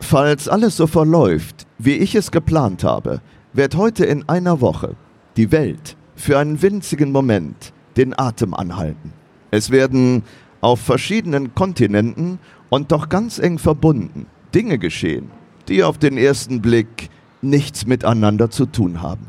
Falls 0.00 0.48
alles 0.48 0.76
so 0.76 0.86
verläuft, 0.86 1.66
wie 1.78 1.94
ich 1.94 2.14
es 2.14 2.30
geplant 2.30 2.84
habe, 2.84 3.20
wird 3.52 3.74
heute 3.74 4.04
in 4.04 4.28
einer 4.28 4.60
Woche 4.60 4.94
die 5.36 5.50
Welt 5.50 5.96
für 6.18 6.38
einen 6.38 6.60
winzigen 6.60 7.12
Moment 7.12 7.72
den 7.96 8.18
Atem 8.18 8.52
anhalten. 8.52 9.12
Es 9.50 9.70
werden 9.70 10.22
auf 10.60 10.80
verschiedenen 10.80 11.54
Kontinenten 11.54 12.38
und 12.68 12.92
doch 12.92 13.08
ganz 13.08 13.38
eng 13.38 13.58
verbunden 13.58 14.26
Dinge 14.54 14.78
geschehen, 14.78 15.30
die 15.68 15.84
auf 15.84 15.98
den 15.98 16.18
ersten 16.18 16.60
Blick 16.60 17.10
nichts 17.40 17.86
miteinander 17.86 18.50
zu 18.50 18.66
tun 18.66 19.00
haben. 19.00 19.26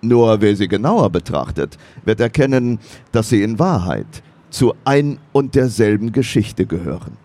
Nur 0.00 0.40
wer 0.40 0.56
sie 0.56 0.68
genauer 0.68 1.10
betrachtet, 1.10 1.76
wird 2.04 2.20
erkennen, 2.20 2.78
dass 3.12 3.28
sie 3.28 3.42
in 3.42 3.58
Wahrheit 3.58 4.22
zu 4.50 4.74
ein 4.84 5.18
und 5.32 5.54
derselben 5.54 6.12
Geschichte 6.12 6.66
gehören. 6.66 7.16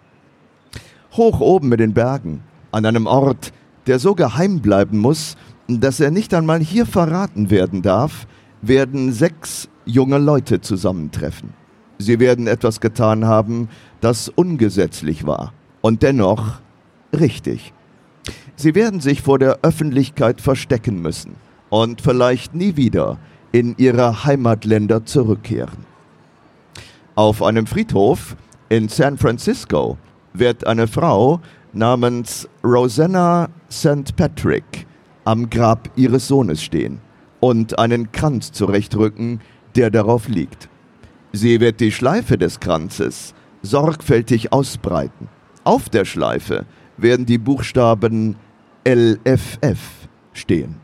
Hoch 1.14 1.40
oben 1.40 1.72
in 1.72 1.78
den 1.78 1.94
Bergen, 1.94 2.42
an 2.72 2.86
einem 2.86 3.06
Ort, 3.06 3.54
der 3.88 4.00
so 4.00 4.16
geheim 4.16 4.62
bleiben 4.62 4.98
muss, 4.98 5.36
dass 5.68 6.00
er 6.00 6.12
nicht 6.12 6.34
einmal 6.34 6.60
hier 6.60 6.86
verraten 6.86 7.50
werden 7.50 7.82
darf, 7.82 8.28
werden 8.62 9.12
sechs 9.12 9.70
junge 9.86 10.18
Leute 10.18 10.62
zusammentreffen. 10.62 11.54
Sie 11.98 12.20
werden 12.20 12.48
etwas 12.48 12.80
getan 12.80 13.26
haben, 13.26 13.70
das 14.02 14.30
ungesetzlich 14.30 15.26
war 15.26 15.54
und 15.82 16.04
dennoch 16.04 16.60
richtig. 17.18 17.74
Sie 18.56 18.76
werden 18.76 19.00
sich 19.00 19.22
vor 19.22 19.40
der 19.40 19.60
Öffentlichkeit 19.64 20.42
verstecken 20.42 21.02
müssen 21.02 21.36
und 21.70 22.02
vielleicht 22.02 22.56
nie 22.56 22.76
wieder 22.76 23.18
in 23.52 23.76
ihre 23.78 24.26
Heimatländer 24.26 25.06
zurückkehren. 25.06 25.86
Auf 27.16 27.42
einem 27.42 27.68
Friedhof 27.68 28.36
in 28.70 28.88
San 28.88 29.18
Francisco 29.18 29.98
wird 30.34 30.68
eine 30.68 30.88
Frau 30.88 31.42
namens 31.74 32.48
Rosanna 32.64 33.50
St. 33.70 34.16
Patrick 34.16 34.86
am 35.26 35.50
Grab 35.50 35.90
ihres 35.96 36.28
Sohnes 36.28 36.62
stehen 36.62 37.02
und 37.40 37.80
einen 37.80 38.12
Kranz 38.12 38.52
zurechtrücken, 38.52 39.42
der 39.76 39.90
darauf 39.90 40.28
liegt. 40.28 40.70
Sie 41.32 41.60
wird 41.60 41.80
die 41.80 41.92
Schleife 41.92 42.38
des 42.38 42.60
Kranzes 42.60 43.34
sorgfältig 43.62 44.52
ausbreiten. 44.52 45.28
Auf 45.64 45.90
der 45.90 46.06
Schleife 46.06 46.66
werden 46.98 47.26
die 47.26 47.38
Buchstaben 47.38 48.36
LFF 48.88 50.08
stehen. 50.34 50.76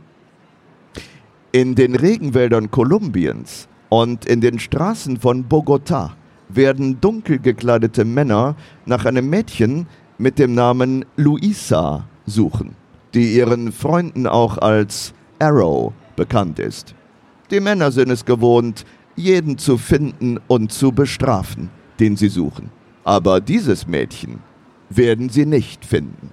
In 1.51 1.75
den 1.75 1.95
Regenwäldern 1.95 2.69
Kolumbiens 2.69 3.67
und 3.89 4.25
in 4.25 4.41
den 4.41 4.59
Straßen 4.59 5.17
von 5.17 5.47
Bogotá 5.47 6.11
werden 6.49 6.99
dunkel 6.99 7.39
gekleidete 7.39 8.05
Männer 8.05 8.55
nach 8.85 9.05
einem 9.05 9.29
Mädchen 9.29 9.87
mit 10.17 10.37
dem 10.37 10.53
Namen 10.53 11.05
Luisa 11.15 12.07
suchen, 12.25 12.75
die 13.13 13.35
ihren 13.35 13.71
Freunden 13.71 14.27
auch 14.27 14.57
als 14.57 15.13
Arrow 15.39 15.93
bekannt 16.15 16.59
ist. 16.59 16.95
Die 17.51 17.59
Männer 17.59 17.91
sind 17.91 18.09
es 18.09 18.25
gewohnt, 18.25 18.85
jeden 19.15 19.57
zu 19.57 19.77
finden 19.77 20.39
und 20.47 20.71
zu 20.71 20.91
bestrafen, 20.91 21.69
den 21.99 22.15
sie 22.15 22.29
suchen. 22.29 22.69
Aber 23.03 23.39
dieses 23.39 23.87
Mädchen 23.87 24.39
werden 24.89 25.29
sie 25.29 25.45
nicht 25.45 25.85
finden. 25.85 26.31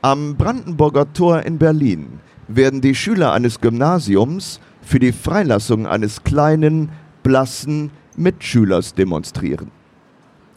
Am 0.00 0.36
Brandenburger 0.36 1.12
Tor 1.12 1.42
in 1.42 1.58
Berlin 1.58 2.20
werden 2.48 2.80
die 2.80 2.94
Schüler 2.94 3.32
eines 3.32 3.60
Gymnasiums 3.60 4.60
für 4.82 4.98
die 4.98 5.12
Freilassung 5.12 5.86
eines 5.86 6.24
kleinen, 6.24 6.90
blassen 7.22 7.90
Mitschülers 8.16 8.94
demonstrieren. 8.94 9.70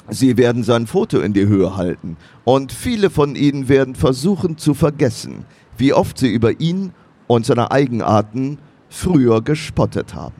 Sie 0.09 0.37
werden 0.37 0.63
sein 0.63 0.87
Foto 0.87 1.19
in 1.19 1.33
die 1.33 1.47
Höhe 1.47 1.75
halten 1.77 2.17
und 2.43 2.71
viele 2.71 3.09
von 3.09 3.35
ihnen 3.35 3.69
werden 3.69 3.95
versuchen 3.95 4.57
zu 4.57 4.73
vergessen, 4.73 5.45
wie 5.77 5.93
oft 5.93 6.17
sie 6.17 6.31
über 6.31 6.59
ihn 6.59 6.91
und 7.27 7.45
seine 7.45 7.71
Eigenarten 7.71 8.59
früher 8.89 9.41
gespottet 9.41 10.15
haben. 10.15 10.35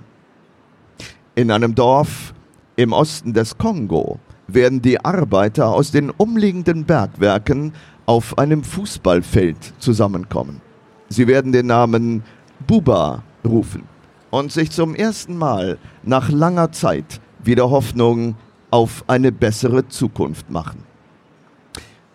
In 1.36 1.52
einem 1.52 1.76
Dorf 1.76 2.34
im 2.76 2.94
Osten 2.94 3.34
des 3.34 3.58
Kongo 3.58 4.20
werden 4.48 4.82
die 4.82 5.04
Arbeiter 5.04 5.70
aus 5.70 5.92
den 5.92 6.10
umliegenden 6.12 6.86
Bergwerken 6.86 7.74
auf 8.06 8.38
einem 8.38 8.64
Fußballfeld 8.64 9.74
zusammenkommen. 9.80 10.62
Sie 11.10 11.28
werden 11.28 11.52
den 11.52 11.68
Namen 11.68 12.24
Buba 12.68 13.24
rufen 13.44 13.84
und 14.30 14.52
sich 14.52 14.72
zum 14.72 14.96
ersten 14.96 15.38
Mal 15.38 15.78
nach 16.04 16.30
langer 16.30 16.72
Zeit 16.72 17.20
wieder 17.44 17.70
Hoffnung 17.70 18.36
auf 18.72 19.04
eine 19.08 19.32
bessere 19.32 19.88
Zukunft 19.88 20.50
machen. 20.50 20.84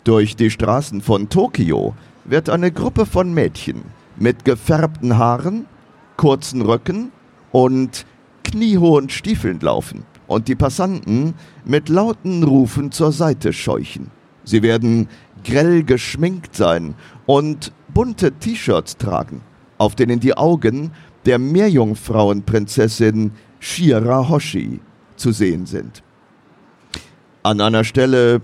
Durch 0.05 0.37
die 0.37 0.51
Straßen 0.51 1.03
von 1.03 1.29
Tokio 1.29 1.95
wird 2.25 2.49
eine 2.49 2.73
Gruppe 2.73 3.07
von 3.07 3.33
Mädchen 3.35 3.83
mit 4.21 4.45
gefärbten 4.45 5.19
Haaren, 5.19 5.67
kurzen 6.17 6.63
Röcken 6.63 7.11
und 7.51 8.07
kniehohen 8.45 9.09
Stiefeln 9.09 9.59
laufen 9.61 10.05
und 10.29 10.47
die 10.47 10.55
Passanten 10.55 11.35
mit 11.65 11.89
lauten 11.89 12.45
Rufen 12.45 12.93
zur 12.93 13.11
Seite 13.11 13.53
scheuchen. 13.53 14.13
Sie 14.45 14.63
werden 14.63 15.09
grell 15.45 15.83
geschminkt 15.83 16.55
sein 16.55 16.95
und 17.27 17.73
bunte 17.93 18.33
T-Shirts 18.33 18.97
tragen, 18.97 19.41
auf 19.79 19.97
denen 19.97 20.21
die 20.21 20.37
Augen 20.37 20.93
der 21.27 21.39
Meerjungfrauenprinzessin 21.39 23.33
Shira 23.59 24.29
Hoshi 24.29 24.81
zu 25.17 25.33
sehen 25.33 25.67
sind. 25.67 26.03
An 27.43 27.61
einer 27.61 27.85
Stelle, 27.85 28.43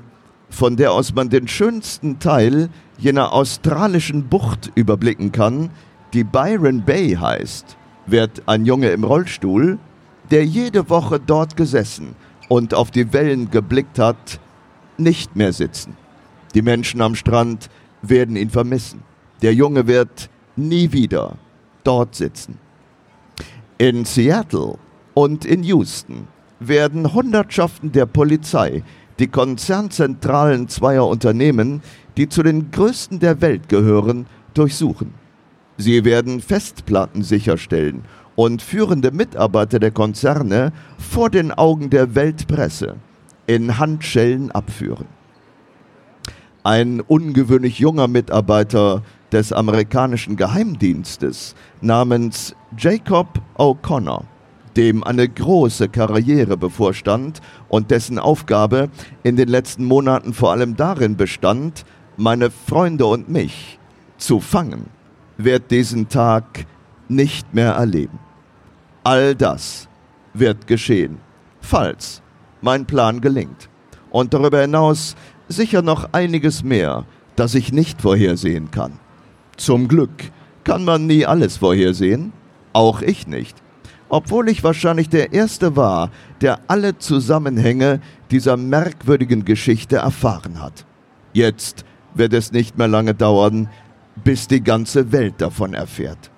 von 0.49 0.77
der 0.77 0.93
aus 0.93 1.15
man 1.15 1.29
den 1.29 1.49
schönsten 1.49 2.19
Teil 2.19 2.71
jener 2.99 3.33
australischen 3.33 4.29
Bucht 4.29 4.71
überblicken 4.75 5.33
kann, 5.33 5.71
die 6.13 6.25
Byron 6.25 6.85
Bay 6.85 7.15
heißt, 7.15 7.77
wird 8.07 8.43
ein 8.47 8.65
Junge 8.65 8.91
im 8.91 9.05
Rollstuhl, 9.05 9.79
der 10.31 10.45
jede 10.45 10.89
Woche 10.89 11.21
dort 11.21 11.57
gesessen 11.57 12.17
und 12.49 12.75
auf 12.75 12.91
die 12.91 13.13
Wellen 13.13 13.51
geblickt 13.51 13.99
hat, 13.99 14.41
nicht 14.99 15.37
mehr 15.37 15.53
sitzen. 15.53 15.97
Die 16.55 16.63
Menschen 16.63 17.03
am 17.03 17.15
Strand 17.15 17.69
werden 18.03 18.37
ihn 18.37 18.51
vermissen. 18.51 19.03
Der 19.43 19.53
Junge 19.53 19.87
wird 19.87 20.31
nie 20.57 20.93
wieder 20.93 21.37
dort 21.85 22.15
sitzen. 22.15 22.59
In 23.79 24.05
Seattle 24.05 24.79
und 25.13 25.45
in 25.45 25.63
Houston 25.65 26.29
werden 26.59 27.13
Hundertschaften 27.13 27.93
der 27.93 28.07
Polizei 28.07 28.83
die 29.19 29.29
Konzernzentralen 29.29 30.69
zweier 30.69 31.07
Unternehmen, 31.07 31.83
die 32.17 32.29
zu 32.29 32.43
den 32.43 32.71
größten 32.71 33.19
der 33.19 33.41
Welt 33.41 33.69
gehören, 33.69 34.27
durchsuchen. 34.55 35.15
Sie 35.79 36.05
werden 36.05 36.41
Festplatten 36.41 37.23
sicherstellen 37.23 38.03
und 38.35 38.63
führende 38.63 39.11
Mitarbeiter 39.11 39.79
der 39.79 39.91
Konzerne 39.91 40.73
vor 40.99 41.31
den 41.31 41.53
Augen 41.53 41.91
der 41.91 42.15
Weltpresse 42.15 42.97
in 43.47 43.79
Handschellen 43.79 44.51
abführen. 44.51 45.07
Ein 46.63 47.01
ungewöhnlich 47.01 47.79
junger 47.79 48.09
Mitarbeiter 48.09 49.03
des 49.33 49.53
amerikanischen 49.53 50.37
Geheimdienstes 50.37 51.55
namens 51.81 52.55
Jacob 52.77 53.41
O'Connor 53.57 54.25
dem 54.77 55.03
eine 55.03 55.29
große 55.29 55.89
Karriere 55.89 56.57
bevorstand 56.57 57.41
und 57.69 57.91
dessen 57.91 58.19
Aufgabe 58.19 58.91
in 59.23 59.37
den 59.37 59.49
letzten 59.49 59.85
Monaten 59.85 60.35
vor 60.35 60.53
allem 60.53 60.77
darin 60.77 61.17
bestand, 61.17 61.85
meine 62.17 62.51
Freunde 62.51 63.07
und 63.07 63.29
mich 63.29 63.79
zu 64.19 64.41
fangen, 64.41 64.87
wird 65.39 65.71
diesen 65.71 66.09
Tag 66.09 66.67
nicht 67.09 67.55
mehr 67.55 67.73
erleben. 67.73 68.19
All 69.05 69.35
das 69.35 69.89
wird 70.35 70.67
geschehen, 70.67 71.19
falls 71.61 72.23
mein 72.61 72.87
Plan 72.87 73.21
gelingt. 73.21 73.69
Und 74.11 74.35
darüber 74.35 74.61
hinaus 74.61 75.15
sicher 75.49 75.83
noch 75.83 76.13
einiges 76.13 76.63
mehr, 76.63 77.05
das 77.37 77.55
ich 77.55 77.73
nicht 77.73 78.01
vorhersehen 78.01 78.71
kann. 78.71 78.99
Zum 79.57 79.89
Glück 79.89 80.31
kann 80.65 80.85
man 80.85 81.07
nie 81.07 81.27
alles 81.27 81.59
vorhersehen, 81.59 82.33
auch 82.73 83.03
ich 83.03 83.27
nicht 83.27 83.57
obwohl 84.09 84.49
ich 84.49 84.63
wahrscheinlich 84.65 85.09
der 85.09 85.33
Erste 85.33 85.77
war, 85.77 86.11
der 86.41 86.61
alle 86.69 86.99
Zusammenhänge 86.99 88.01
dieser 88.31 88.57
merkwürdigen 88.57 89.45
Geschichte 89.45 89.97
erfahren 89.97 90.61
hat. 90.63 90.85
Jetzt 91.33 91.85
wird 92.15 92.33
es 92.33 92.53
nicht 92.53 92.79
mehr 92.79 92.89
lange 92.89 93.15
dauern, 93.15 93.69
bis 94.25 94.49
die 94.49 94.63
ganze 94.63 95.13
Welt 95.13 95.35
davon 95.39 95.75
erfährt. 95.75 96.31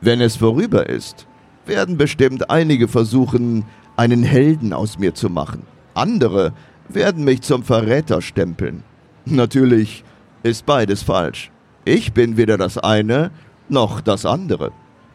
Wenn 0.00 0.20
es 0.20 0.36
vorüber 0.36 0.88
ist, 0.88 1.26
werden 1.66 1.96
bestimmt 1.96 2.50
einige 2.50 2.88
versuchen, 2.88 3.64
einen 3.96 4.22
Helden 4.22 4.72
aus 4.72 4.98
mir 4.98 5.14
zu 5.14 5.30
machen. 5.30 5.62
Andere 5.94 6.52
werden 6.88 7.24
mich 7.24 7.42
zum 7.42 7.62
Verräter 7.62 8.20
stempeln. 8.20 8.82
Natürlich 9.24 10.04
ist 10.42 10.66
beides 10.66 11.02
falsch. 11.02 11.50
Ich 11.84 12.12
bin 12.12 12.36
weder 12.36 12.58
das 12.58 12.78
eine 12.78 13.30
noch 13.68 14.00
das 14.00 14.26
andere. 14.26 14.72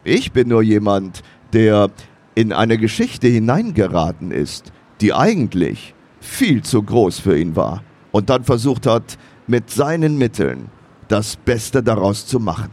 Ich 0.09 0.31
bin 0.31 0.47
nur 0.47 0.63
jemand, 0.63 1.21
der 1.53 1.91
in 2.33 2.51
eine 2.51 2.79
Geschichte 2.79 3.27
hineingeraten 3.27 4.31
ist, 4.31 4.73
die 5.01 5.13
eigentlich 5.13 5.93
viel 6.19 6.63
zu 6.63 6.81
groß 6.81 7.19
für 7.19 7.37
ihn 7.37 7.55
war 7.55 7.83
und 8.11 8.31
dann 8.31 8.43
versucht 8.43 8.87
hat, 8.87 9.19
mit 9.45 9.69
seinen 9.69 10.17
Mitteln 10.17 10.69
das 11.09 11.35
Beste 11.35 11.83
daraus 11.83 12.25
zu 12.25 12.39
machen. 12.39 12.71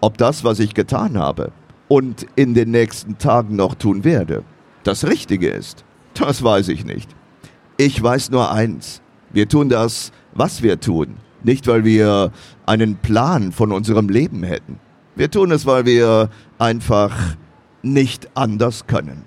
Ob 0.00 0.18
das, 0.18 0.42
was 0.42 0.58
ich 0.58 0.74
getan 0.74 1.16
habe 1.16 1.52
und 1.86 2.26
in 2.34 2.54
den 2.54 2.72
nächsten 2.72 3.18
Tagen 3.18 3.54
noch 3.54 3.76
tun 3.76 4.02
werde, 4.02 4.42
das 4.82 5.06
Richtige 5.06 5.48
ist, 5.48 5.84
das 6.14 6.42
weiß 6.42 6.70
ich 6.70 6.84
nicht. 6.84 7.08
Ich 7.76 8.02
weiß 8.02 8.32
nur 8.32 8.50
eins, 8.50 9.00
wir 9.32 9.48
tun 9.48 9.68
das, 9.68 10.10
was 10.32 10.60
wir 10.60 10.80
tun, 10.80 11.18
nicht 11.44 11.68
weil 11.68 11.84
wir 11.84 12.32
einen 12.66 12.96
Plan 12.96 13.52
von 13.52 13.70
unserem 13.70 14.08
Leben 14.08 14.42
hätten. 14.42 14.80
Wir 15.16 15.30
tun 15.30 15.52
es, 15.52 15.64
weil 15.64 15.86
wir 15.86 16.28
einfach 16.58 17.14
nicht 17.82 18.28
anders 18.34 18.86
können. 18.86 19.24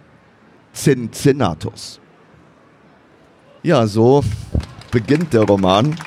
Cincinnatus. 0.74 2.00
Ja, 3.64 3.88
so 3.88 4.24
beginnt 4.92 5.34
der 5.34 5.44
Roman. 5.44 5.96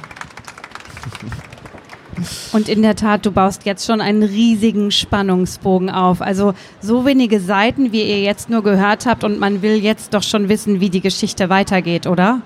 Und 2.53 2.69
in 2.69 2.83
der 2.83 2.97
Tat, 2.97 3.25
du 3.25 3.33
baust 3.33 3.65
jetzt 3.65 3.87
schon 3.87 4.03
einen 4.03 4.23
riesigen 4.23 4.91
Spannungsbogen 4.91 5.89
auf. 5.89 6.21
Also 6.21 6.53
so 6.81 7.07
wenige 7.07 7.41
Seiten, 7.41 7.93
wie 7.93 8.03
ihr 8.03 8.21
jetzt 8.21 8.51
nur 8.51 8.63
gehört 8.63 9.07
habt, 9.07 9.25
und 9.25 9.39
man 9.39 9.63
will 9.63 9.77
jetzt 9.77 10.13
doch 10.13 10.23
schon 10.23 10.51
wissen, 10.51 10.81
wie 10.81 10.91
die 10.91 11.01
Geschichte 11.01 11.49
weitergeht, 11.49 12.07
oder? 12.07 12.43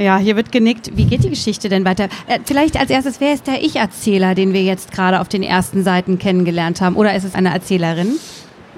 Ja, 0.00 0.16
hier 0.16 0.34
wird 0.34 0.50
genickt. 0.50 0.96
Wie 0.96 1.04
geht 1.04 1.24
die 1.24 1.28
Geschichte 1.28 1.68
denn 1.68 1.84
weiter? 1.84 2.04
Äh, 2.26 2.38
vielleicht 2.46 2.80
als 2.80 2.88
erstes, 2.88 3.20
wer 3.20 3.34
ist 3.34 3.46
der 3.46 3.62
Ich-Erzähler, 3.62 4.34
den 4.34 4.54
wir 4.54 4.62
jetzt 4.62 4.92
gerade 4.92 5.20
auf 5.20 5.28
den 5.28 5.42
ersten 5.42 5.84
Seiten 5.84 6.18
kennengelernt 6.18 6.80
haben? 6.80 6.96
Oder 6.96 7.14
ist 7.14 7.24
es 7.24 7.34
eine 7.34 7.52
Erzählerin? 7.52 8.12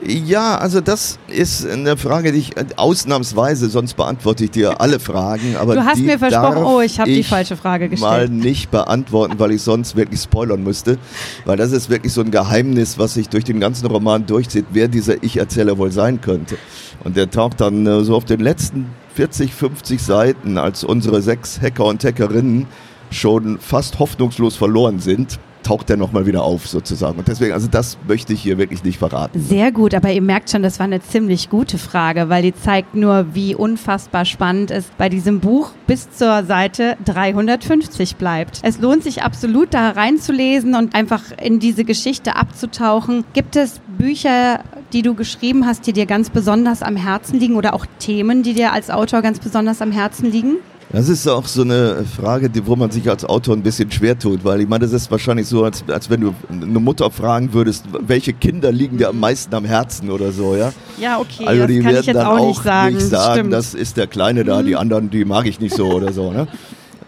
Ja, 0.05 0.57
also 0.57 0.81
das 0.81 1.21
ist 1.29 1.65
eine 1.65 1.97
Frage, 1.97 2.33
die 2.33 2.41
ich 2.41 2.51
ausnahmsweise, 2.77 3.69
sonst 3.69 3.95
beantworte 3.95 4.43
ich 4.43 4.51
dir 4.51 4.81
alle 4.81 4.99
Fragen. 4.99 5.55
Aber 5.55 5.77
du 5.77 5.85
hast 5.85 6.01
mir 6.01 6.19
versprochen, 6.19 6.65
oh, 6.65 6.81
ich 6.81 6.99
habe 6.99 7.13
die 7.15 7.23
falsche 7.23 7.57
Frage 7.57 7.89
gestellt. 7.89 8.11
Mal 8.11 8.29
nicht 8.29 8.73
beantworten, 8.73 9.39
weil 9.39 9.53
ich 9.53 9.63
sonst 9.63 9.95
wirklich 9.95 10.21
spoilern 10.21 10.65
müsste. 10.65 10.99
Weil 11.45 11.57
das 11.57 11.71
ist 11.71 11.89
wirklich 11.89 12.13
so 12.13 12.21
ein 12.23 12.33
Geheimnis, 12.33 12.99
was 12.99 13.15
sich 13.15 13.29
durch 13.29 13.45
den 13.45 13.61
ganzen 13.61 13.87
Roman 13.87 14.27
durchzieht, 14.27 14.65
wer 14.73 14.89
dieser 14.89 15.23
Ich-Erzähler 15.23 15.79
wohl 15.79 15.93
sein 15.93 16.21
könnte. 16.21 16.59
Und 17.05 17.17
der 17.17 17.31
taucht 17.31 17.61
dann 17.61 17.87
äh, 17.87 18.03
so 18.03 18.17
auf 18.17 18.25
den 18.25 18.41
letzten 18.41 18.87
40, 19.15 19.55
50 19.55 20.03
Seiten, 20.03 20.59
als 20.59 20.85
unsere 20.85 21.23
sechs 21.23 21.61
Hacker 21.61 21.85
und 21.87 22.05
Hackerinnen 22.05 22.67
schon 23.11 23.59
fast 23.59 23.99
hoffnungslos 23.99 24.57
verloren 24.57 24.99
sind 24.99 25.39
taucht 25.63 25.91
er 25.91 25.97
nochmal 25.97 26.27
wieder 26.27 26.43
auf 26.43 26.67
sozusagen. 26.67 27.19
Und 27.19 27.29
deswegen, 27.29 27.53
also 27.53 27.69
das 27.69 27.97
möchte 28.07 28.33
ich 28.33 28.43
hier 28.43 28.59
wirklich 28.59 28.85
nicht 28.85 28.99
verraten. 28.99 29.41
Sehr 29.41 29.73
gut, 29.73 29.95
aber 29.95 30.11
ihr 30.11 30.23
merkt 30.23 30.51
schon, 30.51 30.63
das 30.63 30.79
war 30.79 30.85
eine 30.85 31.01
ziemlich 31.01 31.51
gute 31.51 31.79
Frage, 31.79 32.29
weil 32.29 32.43
die 32.43 32.55
zeigt 32.55 32.95
nur, 32.95 33.35
wie 33.35 33.55
unfassbar 33.55 34.25
spannend 34.25 34.71
es 34.71 34.87
bei 34.99 35.09
diesem 35.09 35.41
Buch 35.41 35.71
bis 35.87 36.11
zur 36.11 36.45
Seite 36.45 36.97
350 37.05 38.17
bleibt. 38.17 38.61
Es 38.63 38.79
lohnt 38.79 39.03
sich 39.03 39.23
absolut, 39.23 39.75
da 39.75 39.91
reinzulesen 39.91 40.75
und 40.75 40.95
einfach 40.95 41.23
in 41.41 41.59
diese 41.59 41.85
Geschichte 41.85 42.37
abzutauchen. 42.37 43.25
Gibt 43.33 43.57
es 43.57 43.81
Bücher, 43.99 44.61
die 44.93 45.03
du 45.03 45.15
geschrieben 45.15 45.67
hast, 45.67 45.87
die 45.87 45.93
dir 45.93 46.07
ganz 46.07 46.31
besonders 46.31 46.83
am 46.83 46.97
Herzen 46.97 47.39
liegen 47.39 47.57
oder 47.57 47.75
auch 47.75 47.87
Themen, 47.99 48.43
die 48.43 48.55
dir 48.55 48.73
als 48.73 48.91
Autor 48.91 49.23
ganz 49.23 49.39
besonders 49.39 49.81
am 49.81 49.93
Herzen 49.93 50.31
liegen? 50.31 50.57
Das 50.93 51.09
ist 51.09 51.27
auch 51.27 51.47
so 51.47 51.63
eine 51.63 52.05
Frage, 52.05 52.51
die, 52.51 52.67
wo 52.67 52.77
man 52.77 52.91
sich 52.91 53.09
als 53.09 53.25
Autor 53.25 53.57
ein 53.57 53.63
bisschen 53.63 53.91
schwer 53.91 54.19
tut, 54.19 54.45
weil 54.45 54.61
ich 54.61 54.69
meine, 54.69 54.85
das 54.85 54.93
ist 54.93 55.11
wahrscheinlich 55.11 55.47
so, 55.47 55.65
als, 55.65 55.83
als 55.89 56.11
wenn 56.11 56.21
du 56.21 56.35
eine 56.51 56.81
Mutter 56.81 57.11
fragen 57.11 57.55
würdest, 57.55 57.87
welche 58.07 58.35
Kinder 58.35 58.71
liegen 58.71 58.99
dir 58.99 59.09
am 59.09 59.19
meisten 59.19 59.55
am 59.55 59.65
Herzen 59.65 60.11
oder 60.11 60.33
so, 60.33 60.55
ja? 60.55 60.71
Ja, 60.99 61.19
okay, 61.19 61.47
also 61.47 61.67
die 61.67 61.77
das 61.77 61.85
kann 61.85 61.93
werden 61.93 62.01
ich 62.01 62.07
jetzt 62.07 62.17
dann 62.17 62.27
auch 62.27 62.47
nicht 62.47 62.63
sagen. 62.63 62.95
nicht 62.95 63.09
sagen, 63.09 63.51
das 63.51 63.73
ist 63.73 63.97
der 63.97 64.07
Kleine 64.07 64.45
da, 64.45 64.63
die 64.63 64.77
anderen, 64.77 65.09
die 65.09 65.25
mag 65.25 65.47
ich 65.47 65.61
nicht 65.61 65.75
so 65.75 65.91
oder 65.91 66.13
so, 66.13 66.31
ne? 66.31 66.47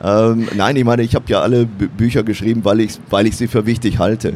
Ähm, 0.02 0.48
nein, 0.54 0.76
ich 0.76 0.84
meine, 0.84 1.02
ich 1.02 1.14
habe 1.14 1.24
ja 1.28 1.40
alle 1.40 1.64
Bü 1.64 1.88
Bücher 1.88 2.24
geschrieben, 2.24 2.62
weil 2.64 2.80
ich, 2.80 2.98
weil 3.08 3.26
ich 3.26 3.36
sie 3.38 3.48
für 3.48 3.64
wichtig 3.64 3.98
halte. 3.98 4.34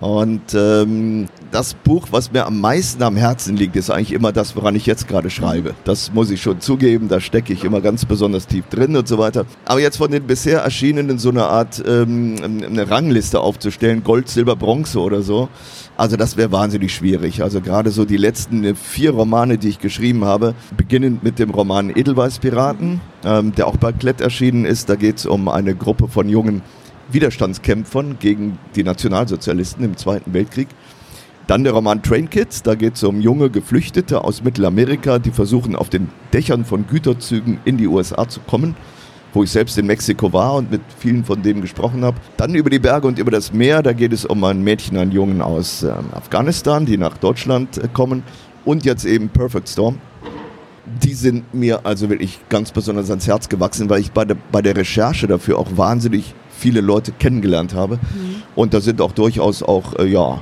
Und 0.00 0.54
ähm, 0.54 1.26
das 1.50 1.74
Buch, 1.74 2.08
was 2.10 2.32
mir 2.32 2.46
am 2.46 2.60
meisten 2.60 3.02
am 3.02 3.16
Herzen 3.16 3.56
liegt, 3.56 3.76
ist 3.76 3.90
eigentlich 3.90 4.12
immer 4.12 4.32
das, 4.32 4.56
woran 4.56 4.74
ich 4.74 4.86
jetzt 4.86 5.08
gerade 5.08 5.28
schreibe. 5.28 5.74
Das 5.84 6.12
muss 6.12 6.30
ich 6.30 6.40
schon 6.40 6.60
zugeben, 6.60 7.08
da 7.08 7.20
stecke 7.20 7.52
ich 7.52 7.64
immer 7.64 7.82
ganz 7.82 8.06
besonders 8.06 8.46
tief 8.46 8.64
drin 8.70 8.96
und 8.96 9.06
so 9.06 9.18
weiter. 9.18 9.44
Aber 9.66 9.80
jetzt 9.80 9.98
von 9.98 10.10
den 10.10 10.26
bisher 10.26 10.60
erschienenen 10.60 11.18
so 11.18 11.28
eine 11.28 11.44
Art 11.44 11.82
ähm, 11.86 12.36
eine 12.42 12.90
Rangliste 12.90 13.40
aufzustellen, 13.40 14.02
Gold, 14.02 14.28
Silber, 14.28 14.56
Bronze 14.56 14.98
oder 14.98 15.20
so, 15.20 15.48
also 16.00 16.16
das 16.16 16.38
wäre 16.38 16.50
wahnsinnig 16.50 16.94
schwierig. 16.94 17.42
Also 17.42 17.60
gerade 17.60 17.90
so 17.90 18.06
die 18.06 18.16
letzten 18.16 18.74
vier 18.74 19.10
Romane, 19.10 19.58
die 19.58 19.68
ich 19.68 19.80
geschrieben 19.80 20.24
habe, 20.24 20.54
beginnend 20.74 21.22
mit 21.22 21.38
dem 21.38 21.50
Roman 21.50 21.90
Edelweiß-Piraten, 21.90 23.02
ähm, 23.22 23.54
der 23.54 23.66
auch 23.66 23.76
bei 23.76 23.92
Klett 23.92 24.22
erschienen 24.22 24.64
ist. 24.64 24.88
Da 24.88 24.96
geht 24.96 25.18
es 25.18 25.26
um 25.26 25.48
eine 25.50 25.74
Gruppe 25.74 26.08
von 26.08 26.30
jungen 26.30 26.62
Widerstandskämpfern 27.12 28.18
gegen 28.18 28.58
die 28.74 28.84
Nationalsozialisten 28.84 29.84
im 29.84 29.96
Zweiten 29.96 30.32
Weltkrieg. 30.32 30.68
Dann 31.50 31.64
der 31.64 31.72
Roman 31.72 32.00
Train 32.00 32.30
Kids, 32.30 32.62
da 32.62 32.76
geht 32.76 32.94
es 32.94 33.02
um 33.02 33.20
junge 33.20 33.50
Geflüchtete 33.50 34.22
aus 34.22 34.44
Mittelamerika, 34.44 35.18
die 35.18 35.32
versuchen 35.32 35.74
auf 35.74 35.88
den 35.88 36.08
Dächern 36.32 36.64
von 36.64 36.86
Güterzügen 36.86 37.58
in 37.64 37.76
die 37.76 37.88
USA 37.88 38.28
zu 38.28 38.38
kommen, 38.38 38.76
wo 39.32 39.42
ich 39.42 39.50
selbst 39.50 39.76
in 39.76 39.86
Mexiko 39.86 40.32
war 40.32 40.54
und 40.54 40.70
mit 40.70 40.80
vielen 40.98 41.24
von 41.24 41.42
denen 41.42 41.60
gesprochen 41.60 42.04
habe. 42.04 42.18
Dann 42.36 42.54
über 42.54 42.70
die 42.70 42.78
Berge 42.78 43.08
und 43.08 43.18
über 43.18 43.32
das 43.32 43.52
Meer, 43.52 43.82
da 43.82 43.92
geht 43.92 44.12
es 44.12 44.24
um 44.24 44.44
ein 44.44 44.62
Mädchen, 44.62 44.96
einen 44.96 45.10
Jungen 45.10 45.42
aus 45.42 45.82
äh, 45.82 45.92
Afghanistan, 46.12 46.86
die 46.86 46.96
nach 46.96 47.18
Deutschland 47.18 47.78
äh, 47.78 47.88
kommen. 47.92 48.22
Und 48.64 48.84
jetzt 48.84 49.04
eben 49.04 49.28
Perfect 49.28 49.68
Storm. 49.68 49.98
Die 51.02 51.14
sind 51.14 51.52
mir 51.52 51.84
also 51.84 52.10
wirklich 52.10 52.38
ganz 52.48 52.70
besonders 52.70 53.10
ans 53.10 53.26
Herz 53.26 53.48
gewachsen, 53.48 53.90
weil 53.90 54.00
ich 54.00 54.12
bei 54.12 54.24
der, 54.24 54.36
bei 54.52 54.62
der 54.62 54.76
Recherche 54.76 55.26
dafür 55.26 55.58
auch 55.58 55.76
wahnsinnig 55.76 56.34
viele 56.60 56.80
Leute 56.80 57.12
kennengelernt 57.12 57.74
habe. 57.74 57.98
Und 58.54 58.74
da 58.74 58.80
sind 58.80 59.00
auch 59.00 59.12
durchaus 59.12 59.62
auch, 59.62 59.94
äh, 59.98 60.06
ja, 60.06 60.40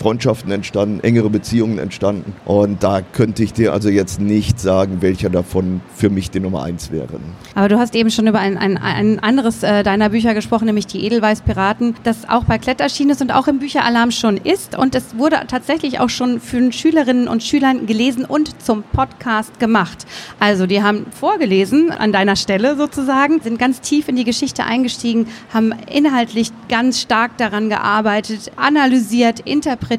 Freundschaften 0.00 0.50
entstanden, 0.50 1.00
engere 1.00 1.28
Beziehungen 1.28 1.78
entstanden. 1.78 2.32
Und 2.46 2.82
da 2.82 3.02
könnte 3.02 3.42
ich 3.42 3.52
dir 3.52 3.74
also 3.74 3.90
jetzt 3.90 4.18
nicht 4.18 4.58
sagen, 4.58 5.02
welcher 5.02 5.28
davon 5.28 5.82
für 5.94 6.08
mich 6.08 6.30
die 6.30 6.40
Nummer 6.40 6.62
eins 6.62 6.90
wäre. 6.90 7.20
Aber 7.54 7.68
du 7.68 7.78
hast 7.78 7.94
eben 7.94 8.10
schon 8.10 8.26
über 8.26 8.38
ein, 8.38 8.56
ein, 8.56 8.78
ein 8.78 9.18
anderes 9.18 9.62
äh, 9.62 9.82
deiner 9.82 10.08
Bücher 10.08 10.32
gesprochen, 10.32 10.64
nämlich 10.64 10.86
die 10.86 11.04
Edelweiß-Piraten, 11.04 11.96
das 12.02 12.26
auch 12.30 12.44
bei 12.44 12.56
Klett 12.56 12.80
erschienen 12.80 13.10
ist 13.10 13.20
und 13.20 13.30
auch 13.30 13.46
im 13.46 13.58
Bücheralarm 13.58 14.10
schon 14.10 14.38
ist. 14.38 14.78
Und 14.78 14.94
es 14.94 15.18
wurde 15.18 15.42
tatsächlich 15.46 16.00
auch 16.00 16.08
schon 16.08 16.40
für 16.40 16.72
Schülerinnen 16.72 17.28
und 17.28 17.42
Schülern 17.42 17.84
gelesen 17.84 18.24
und 18.24 18.62
zum 18.62 18.82
Podcast 18.82 19.60
gemacht. 19.60 20.06
Also 20.38 20.66
die 20.66 20.82
haben 20.82 21.04
vorgelesen 21.10 21.90
an 21.90 22.10
deiner 22.10 22.36
Stelle 22.36 22.74
sozusagen, 22.76 23.42
sind 23.42 23.58
ganz 23.58 23.82
tief 23.82 24.08
in 24.08 24.16
die 24.16 24.24
Geschichte 24.24 24.64
eingestiegen, 24.64 25.26
haben 25.52 25.74
inhaltlich 25.92 26.52
ganz 26.70 27.02
stark 27.02 27.36
daran 27.36 27.68
gearbeitet, 27.68 28.50
analysiert, 28.56 29.40
interpretiert 29.40 29.89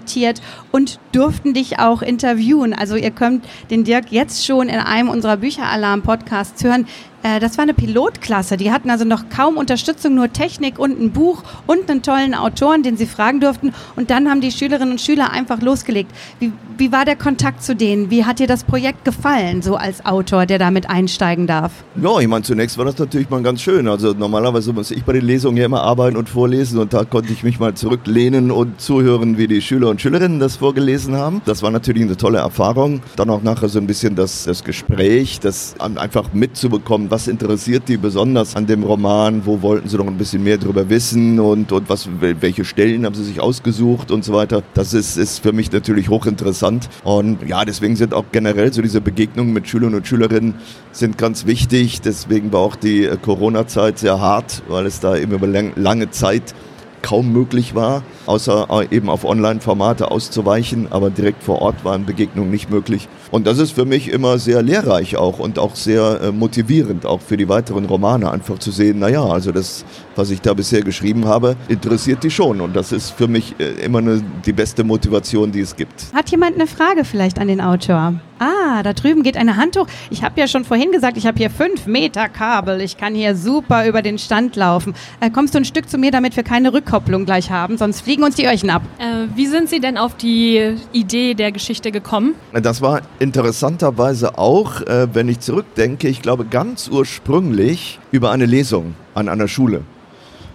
und 0.71 0.99
durften 1.11 1.53
dich 1.53 1.79
auch 1.79 2.01
interviewen. 2.01 2.73
Also 2.73 2.95
ihr 2.95 3.11
könnt 3.11 3.45
den 3.69 3.83
Dirk 3.83 4.11
jetzt 4.11 4.45
schon 4.45 4.69
in 4.69 4.79
einem 4.79 5.09
unserer 5.09 5.37
Bücheralarm-Podcasts 5.37 6.63
hören. 6.63 6.87
Äh, 7.23 7.39
Das 7.39 7.57
war 7.57 7.63
eine 7.63 7.73
Pilotklasse. 7.73 8.57
Die 8.57 8.71
hatten 8.71 8.89
also 8.89 9.05
noch 9.05 9.29
kaum 9.29 9.57
Unterstützung, 9.57 10.15
nur 10.15 10.31
Technik 10.31 10.79
und 10.79 10.99
ein 10.99 11.11
Buch 11.11 11.43
und 11.67 11.89
einen 11.89 12.01
tollen 12.01 12.33
Autoren, 12.33 12.83
den 12.83 12.97
sie 12.97 13.05
fragen 13.05 13.39
durften. 13.39 13.73
Und 13.95 14.09
dann 14.09 14.29
haben 14.29 14.41
die 14.41 14.51
Schülerinnen 14.51 14.91
und 14.91 15.01
Schüler 15.01 15.31
einfach 15.31 15.61
losgelegt. 15.61 16.11
Wie, 16.39 16.51
wie 16.77 16.91
war 16.91 17.05
der 17.05 17.15
Kontakt 17.15 17.63
zu 17.63 17.75
denen? 17.75 18.09
Wie 18.09 18.25
hat 18.25 18.39
dir 18.39 18.47
das 18.47 18.63
Projekt 18.63 19.05
gefallen, 19.05 19.61
so 19.61 19.75
als 19.75 20.05
Autor, 20.05 20.45
der 20.45 20.59
damit 20.59 20.89
einsteigen 20.89 21.47
darf? 21.47 21.71
Ja, 22.01 22.19
ich 22.19 22.27
meine, 22.27 22.43
zunächst 22.43 22.77
war 22.77 22.85
das 22.85 22.97
natürlich 22.97 23.29
mal 23.29 23.41
ganz 23.41 23.61
schön. 23.61 23.87
Also 23.87 24.13
normalerweise 24.13 24.73
muss 24.73 24.91
ich 24.91 25.03
bei 25.03 25.13
den 25.13 25.25
Lesungen 25.25 25.57
ja 25.57 25.65
immer 25.65 25.81
arbeiten 25.81 26.17
und 26.17 26.29
vorlesen 26.29 26.79
und 26.79 26.93
da 26.93 27.03
konnte 27.03 27.31
ich 27.33 27.43
mich 27.43 27.59
mal 27.59 27.73
zurücklehnen 27.73 28.51
und 28.51 28.81
zuhören, 28.81 29.37
wie 29.37 29.47
die 29.47 29.61
Schüler 29.61 29.89
und 29.89 30.01
Schülerinnen 30.01 30.39
das 30.39 30.55
vorgelesen 30.55 31.15
haben. 31.15 31.41
Das 31.45 31.61
war 31.61 31.71
natürlich 31.71 32.03
eine 32.03 32.17
tolle 32.17 32.39
Erfahrung. 32.39 33.01
Dann 33.15 33.29
auch 33.29 33.43
nachher 33.43 33.69
so 33.69 33.79
ein 33.79 33.87
bisschen 33.87 34.15
das, 34.15 34.45
das 34.45 34.63
Gespräch, 34.63 35.39
das 35.39 35.75
einfach 35.79 36.33
mitzubekommen, 36.33 37.10
was 37.11 37.27
interessiert 37.27 37.83
die 37.89 37.97
besonders 37.97 38.55
an 38.55 38.65
dem 38.65 38.83
Roman, 38.83 39.45
wo 39.45 39.61
wollten 39.61 39.89
sie 39.89 39.97
noch 39.97 40.07
ein 40.07 40.17
bisschen 40.17 40.43
mehr 40.43 40.57
drüber 40.57 40.89
wissen 40.89 41.39
und, 41.41 41.71
und 41.73 41.89
was, 41.89 42.07
welche 42.19 42.63
Stellen 42.63 43.05
haben 43.05 43.13
sie 43.13 43.25
sich 43.25 43.41
ausgesucht 43.41 44.11
und 44.11 44.23
so 44.23 44.33
weiter. 44.33 44.63
Das 44.73 44.93
ist, 44.93 45.17
ist 45.17 45.39
für 45.39 45.51
mich 45.51 45.71
natürlich 45.71 46.07
hochinteressant. 46.07 46.89
Und 47.03 47.47
ja, 47.47 47.65
deswegen 47.65 47.97
sind 47.97 48.13
auch 48.13 48.25
generell 48.31 48.71
so 48.71 48.81
diese 48.81 49.01
Begegnungen 49.01 49.51
mit 49.51 49.67
Schülern 49.67 49.93
und 49.93 50.07
Schülerinnen 50.07 50.55
sind 50.93 51.17
ganz 51.17 51.45
wichtig. 51.45 51.99
Deswegen 51.99 52.53
war 52.53 52.61
auch 52.61 52.77
die 52.77 53.03
äh, 53.03 53.17
Corona-Zeit 53.17 53.99
sehr 53.99 54.21
hart, 54.21 54.63
weil 54.69 54.85
es 54.85 55.01
da 55.01 55.17
eben 55.17 55.33
über 55.33 55.47
lang, 55.47 55.73
lange 55.75 56.11
Zeit 56.11 56.55
kaum 57.01 57.31
möglich 57.31 57.75
war, 57.75 58.03
außer 58.25 58.67
äh, 58.69 58.95
eben 58.95 59.09
auf 59.09 59.25
Online-Formate 59.25 60.11
auszuweichen, 60.11 60.91
aber 60.91 61.09
direkt 61.09 61.43
vor 61.43 61.61
Ort 61.61 61.83
waren 61.83 62.05
Begegnungen 62.05 62.51
nicht 62.51 62.69
möglich. 62.69 63.07
Und 63.31 63.47
das 63.47 63.59
ist 63.59 63.71
für 63.71 63.85
mich 63.85 64.09
immer 64.09 64.39
sehr 64.39 64.61
lehrreich 64.61 65.17
auch 65.17 65.39
und 65.39 65.59
auch 65.59 65.75
sehr 65.75 66.21
äh, 66.21 66.31
motivierend, 66.31 67.05
auch 67.05 67.21
für 67.21 67.37
die 67.37 67.49
weiteren 67.49 67.85
Romane, 67.85 68.31
einfach 68.31 68.59
zu 68.59 68.71
sehen, 68.71 68.99
naja, 68.99 69.23
also 69.23 69.51
das, 69.51 69.85
was 70.15 70.29
ich 70.29 70.41
da 70.41 70.53
bisher 70.53 70.81
geschrieben 70.81 71.25
habe, 71.25 71.55
interessiert 71.67 72.23
die 72.23 72.31
schon. 72.31 72.61
Und 72.61 72.75
das 72.75 72.91
ist 72.91 73.11
für 73.11 73.27
mich 73.27 73.55
äh, 73.59 73.83
immer 73.83 73.99
eine, 73.99 74.23
die 74.45 74.53
beste 74.53 74.83
Motivation, 74.83 75.51
die 75.51 75.61
es 75.61 75.75
gibt. 75.75 76.07
Hat 76.13 76.29
jemand 76.29 76.55
eine 76.55 76.67
Frage 76.67 77.03
vielleicht 77.05 77.39
an 77.39 77.47
den 77.47 77.61
Autor? 77.61 78.13
Ah, 78.41 78.81
da 78.81 78.93
drüben 78.93 79.21
geht 79.21 79.37
eine 79.37 79.55
Hand 79.55 79.77
hoch. 79.77 79.85
Ich 80.09 80.23
habe 80.23 80.39
ja 80.39 80.47
schon 80.47 80.65
vorhin 80.65 80.91
gesagt, 80.91 81.15
ich 81.15 81.27
habe 81.27 81.37
hier 81.37 81.51
fünf 81.51 81.85
Meter 81.85 82.27
Kabel. 82.27 82.81
Ich 82.81 82.97
kann 82.97 83.13
hier 83.13 83.35
super 83.35 83.87
über 83.87 84.01
den 84.01 84.17
Stand 84.17 84.55
laufen. 84.55 84.95
Äh, 85.19 85.29
kommst 85.29 85.53
du 85.53 85.59
ein 85.59 85.65
Stück 85.65 85.87
zu 85.87 85.99
mir, 85.99 86.09
damit 86.09 86.35
wir 86.35 86.41
keine 86.41 86.73
Rückkopplung 86.73 87.25
gleich 87.25 87.51
haben? 87.51 87.77
Sonst 87.77 88.01
fliegen 88.01 88.23
uns 88.23 88.37
die 88.37 88.47
Öhrchen 88.47 88.71
ab. 88.71 88.81
Äh, 88.97 89.27
wie 89.35 89.45
sind 89.45 89.69
Sie 89.69 89.79
denn 89.79 89.95
auf 89.95 90.15
die 90.15 90.75
Idee 90.91 91.35
der 91.35 91.51
Geschichte 91.51 91.91
gekommen? 91.91 92.33
Das 92.51 92.81
war 92.81 93.01
interessanterweise 93.19 94.39
auch, 94.39 94.81
äh, 94.81 95.07
wenn 95.13 95.29
ich 95.29 95.41
zurückdenke, 95.41 96.07
ich 96.07 96.23
glaube 96.23 96.45
ganz 96.45 96.87
ursprünglich 96.87 97.99
über 98.11 98.31
eine 98.31 98.47
Lesung 98.47 98.95
an 99.13 99.29
einer 99.29 99.47
Schule. 99.47 99.83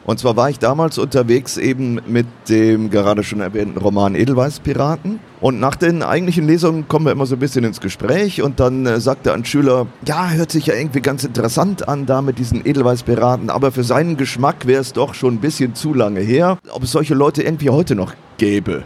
Und 0.06 0.20
zwar 0.20 0.36
war 0.36 0.48
ich 0.48 0.60
damals 0.60 0.98
unterwegs 0.98 1.56
eben 1.56 2.00
mit 2.06 2.26
dem 2.48 2.90
gerade 2.90 3.24
schon 3.24 3.40
erwähnten 3.40 3.76
Roman 3.76 4.14
Edelweiß-Piraten. 4.14 5.18
Und 5.40 5.58
nach 5.58 5.74
den 5.74 6.04
eigentlichen 6.04 6.46
Lesungen 6.46 6.86
kommen 6.86 7.06
wir 7.06 7.12
immer 7.12 7.26
so 7.26 7.34
ein 7.34 7.40
bisschen 7.40 7.64
ins 7.64 7.80
Gespräch 7.80 8.40
und 8.40 8.60
dann 8.60 8.86
äh, 8.86 9.00
sagte 9.00 9.34
ein 9.34 9.44
Schüler, 9.44 9.88
ja, 10.06 10.30
hört 10.30 10.52
sich 10.52 10.66
ja 10.66 10.74
irgendwie 10.74 11.00
ganz 11.00 11.24
interessant 11.24 11.88
an 11.88 12.06
da 12.06 12.22
mit 12.22 12.38
diesen 12.38 12.64
Edelweiß-Piraten, 12.64 13.50
aber 13.50 13.72
für 13.72 13.84
seinen 13.84 14.16
Geschmack 14.16 14.66
wäre 14.66 14.80
es 14.80 14.92
doch 14.92 15.12
schon 15.12 15.34
ein 15.34 15.40
bisschen 15.40 15.74
zu 15.74 15.92
lange 15.92 16.20
her, 16.20 16.58
ob 16.70 16.84
es 16.84 16.92
solche 16.92 17.14
Leute 17.14 17.42
irgendwie 17.42 17.70
heute 17.70 17.96
noch 17.96 18.14
gäbe. 18.38 18.84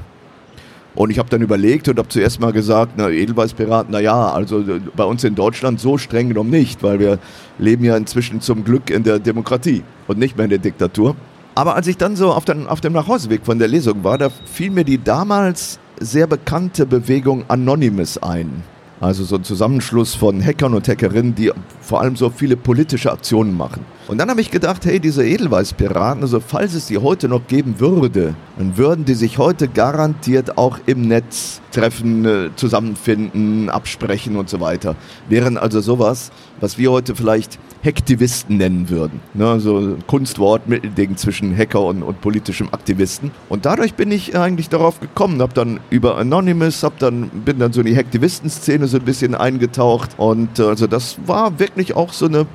Und 1.01 1.09
ich 1.09 1.19
habe 1.19 1.31
dann 1.31 1.41
überlegt 1.41 1.89
und 1.89 1.99
habe 1.99 2.09
zuerst 2.09 2.41
mal 2.41 2.53
gesagt, 2.53 2.93
na, 2.99 3.09
Edelweißpiraten, 3.09 3.91
na 3.91 4.01
ja, 4.01 4.33
also 4.33 4.61
äh, 4.61 4.81
bei 4.95 5.05
uns 5.05 5.25
in 5.25 5.35
Deutschland 5.35 5.81
so 5.81 5.97
streng 5.97 6.29
genommen 6.29 6.51
nicht, 6.51 6.83
weil 6.83 7.01
wir 7.01 7.19
leben 7.59 7.85
ja 7.85 7.97
inzwischen 7.97 8.43
zum 8.43 8.65
Glück 8.65 8.91
in 8.91 9.03
der 9.03 9.19
Demokratie 9.19 9.83
und 10.09 10.19
nicht 10.19 10.37
mehr 10.37 10.45
in 10.45 10.51
der 10.51 10.59
Diktatur. 10.59 11.17
Aber 11.55 11.75
als 11.75 11.87
ich 11.87 11.97
dann 11.97 12.17
so 12.17 12.31
auf, 12.35 12.45
den, 12.45 12.67
auf 12.67 12.83
dem 12.83 12.93
Nachhauseweg 12.93 13.47
von 13.47 13.59
der 13.59 13.69
Lesung 13.69 14.05
war, 14.05 14.19
da 14.19 14.29
fiel 14.29 14.71
mir 14.71 14.85
die 14.85 15.03
damals 15.03 15.79
sehr 15.99 16.27
bekannte 16.27 16.85
Bewegung 16.85 17.45
Anonymous 17.49 18.19
ein. 18.19 18.63
Also 19.01 19.25
so 19.25 19.37
ein 19.37 19.45
Zusammenschluss 19.45 20.15
von 20.15 20.45
Hackern 20.45 20.75
und 20.75 20.87
Hackerinnen, 20.87 21.35
die 21.35 21.51
vor 21.81 22.03
allem 22.03 22.15
so 22.15 22.29
viele 22.29 22.59
politische 22.59 23.11
Aktionen 23.11 23.57
machen. 23.57 23.87
Und 24.11 24.19
dann 24.19 24.29
habe 24.29 24.41
ich 24.41 24.51
gedacht, 24.51 24.87
hey, 24.87 24.99
diese 24.99 25.25
Edelweißpiraten, 25.25 26.25
also 26.25 26.41
falls 26.41 26.75
es 26.75 26.87
die 26.87 26.99
heute 26.99 27.29
noch 27.29 27.47
geben 27.47 27.79
würde, 27.79 28.35
dann 28.59 28.77
würden 28.77 29.05
die 29.05 29.15
sich 29.15 29.39
heute 29.39 29.69
garantiert 29.69 30.59
auch 30.59 30.81
im 30.87 31.03
Netz 31.03 31.61
treffen, 31.71 32.25
äh, 32.25 32.51
zusammenfinden, 32.57 33.71
absprechen 33.71 34.35
und 34.35 34.49
so 34.49 34.59
weiter. 34.59 34.97
Wären 35.29 35.57
also 35.57 35.81
sowas, 35.81 36.33
was 36.61 36.77
wir 36.77 36.91
heute 36.91 37.15
vielleicht 37.15 37.61
Hacktivisten 37.85 38.57
nennen 38.57 38.91
würden. 38.91 39.21
Ne, 39.33 39.61
so 39.61 39.97
Kunstwort, 40.09 40.69
Mittelding 40.69 41.17
zwischen 41.17 41.57
Hacker 41.57 41.83
und, 41.83 42.03
und 42.03 42.21
politischem 42.21 42.69
Aktivisten. 42.73 43.31
Und 43.49 43.65
dadurch 43.65 43.95
bin 43.95 44.11
ich 44.11 44.37
eigentlich 44.37 44.69
darauf 44.69 44.99
gekommen, 44.99 45.41
habe 45.41 45.55
dann 45.55 45.79
über 45.89 46.19
Anonymous, 46.19 46.83
hab 46.83 46.99
dann, 46.99 47.29
bin 47.29 47.61
dann 47.61 47.73
so 47.73 47.81
in 47.81 47.87
die 47.87 47.97
Hacktivisten-Szene 47.97 48.89
so 48.89 48.97
ein 48.97 49.05
bisschen 49.05 49.37
eingetaucht. 49.37 50.11
Und 50.17 50.59
äh, 50.59 50.65
also 50.65 50.89
das 50.89 51.17
war 51.27 51.61
wirklich 51.61 51.95
auch 51.95 52.13
so 52.13 52.27
eine 52.27 52.47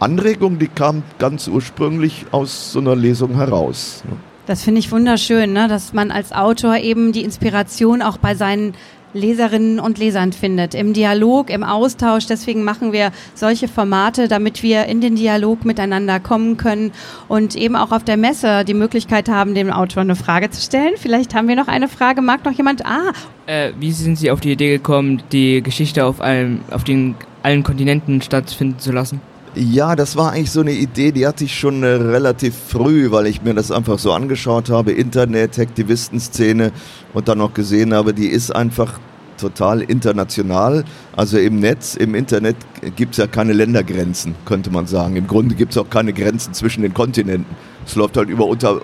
Anregung, 0.00 0.58
die 0.58 0.68
kam 0.68 1.02
ganz 1.18 1.48
ursprünglich 1.48 2.26
aus 2.30 2.72
so 2.72 2.80
einer 2.80 2.94
Lesung 2.94 3.34
heraus. 3.34 4.02
ne. 4.08 4.16
Das 4.46 4.62
finde 4.62 4.78
ich 4.78 4.90
wunderschön, 4.90 5.52
ne? 5.52 5.68
dass 5.68 5.92
man 5.92 6.10
als 6.10 6.32
Autor 6.32 6.78
eben 6.78 7.12
die 7.12 7.22
Inspiration 7.22 8.00
auch 8.00 8.16
bei 8.16 8.34
seinen 8.34 8.72
Leserinnen 9.12 9.78
und 9.78 9.98
Lesern 9.98 10.32
findet, 10.32 10.74
im 10.74 10.94
Dialog, 10.94 11.50
im 11.50 11.62
Austausch. 11.62 12.26
Deswegen 12.26 12.64
machen 12.64 12.92
wir 12.92 13.10
solche 13.34 13.68
Formate, 13.68 14.26
damit 14.26 14.62
wir 14.62 14.86
in 14.86 15.02
den 15.02 15.16
Dialog 15.16 15.66
miteinander 15.66 16.18
kommen 16.18 16.56
können 16.56 16.92
und 17.28 17.56
eben 17.56 17.76
auch 17.76 17.92
auf 17.92 18.04
der 18.04 18.16
Messe 18.16 18.64
die 18.64 18.74
Möglichkeit 18.74 19.28
haben, 19.28 19.54
dem 19.54 19.70
Autor 19.70 20.00
eine 20.00 20.16
Frage 20.16 20.48
zu 20.48 20.62
stellen. 20.62 20.94
Vielleicht 20.96 21.34
haben 21.34 21.48
wir 21.48 21.56
noch 21.56 21.68
eine 21.68 21.88
Frage. 21.88 22.22
Mag 22.22 22.44
noch 22.44 22.52
jemand? 22.52 22.86
Ah. 22.86 23.12
Äh, 23.46 23.72
wie 23.78 23.92
sind 23.92 24.16
Sie 24.16 24.30
auf 24.30 24.40
die 24.40 24.52
Idee 24.52 24.70
gekommen, 24.70 25.22
die 25.30 25.62
Geschichte 25.62 26.06
auf, 26.06 26.20
allem, 26.20 26.60
auf 26.70 26.84
den 26.84 27.16
allen 27.42 27.64
Kontinenten 27.64 28.22
stattfinden 28.22 28.78
zu 28.78 28.92
lassen? 28.92 29.20
Ja, 29.58 29.96
das 29.96 30.14
war 30.14 30.30
eigentlich 30.30 30.52
so 30.52 30.60
eine 30.60 30.70
Idee, 30.70 31.10
die 31.10 31.26
hatte 31.26 31.42
ich 31.42 31.58
schon 31.58 31.82
äh, 31.82 31.88
relativ 31.88 32.54
früh, 32.54 33.10
weil 33.10 33.26
ich 33.26 33.42
mir 33.42 33.54
das 33.54 33.72
einfach 33.72 33.98
so 33.98 34.12
angeschaut 34.12 34.70
habe, 34.70 34.92
Internet, 34.92 35.58
Aktivistenszene 35.58 36.70
und 37.12 37.26
dann 37.26 37.38
noch 37.38 37.54
gesehen 37.54 37.92
habe, 37.92 38.14
die 38.14 38.28
ist 38.28 38.54
einfach 38.54 39.00
total 39.36 39.82
international. 39.82 40.84
Also 41.16 41.38
im 41.38 41.58
Netz, 41.58 41.96
im 41.96 42.14
Internet 42.14 42.54
gibt 42.94 43.12
es 43.12 43.18
ja 43.18 43.26
keine 43.26 43.52
Ländergrenzen, 43.52 44.36
könnte 44.44 44.70
man 44.70 44.86
sagen. 44.86 45.16
Im 45.16 45.26
Grunde 45.26 45.56
gibt 45.56 45.72
es 45.72 45.78
auch 45.78 45.90
keine 45.90 46.12
Grenzen 46.12 46.54
zwischen 46.54 46.82
den 46.82 46.94
Kontinenten. 46.94 47.56
Es 47.88 47.96
läuft 47.96 48.18
halt 48.18 48.28
über 48.28 48.44
unter, 48.44 48.78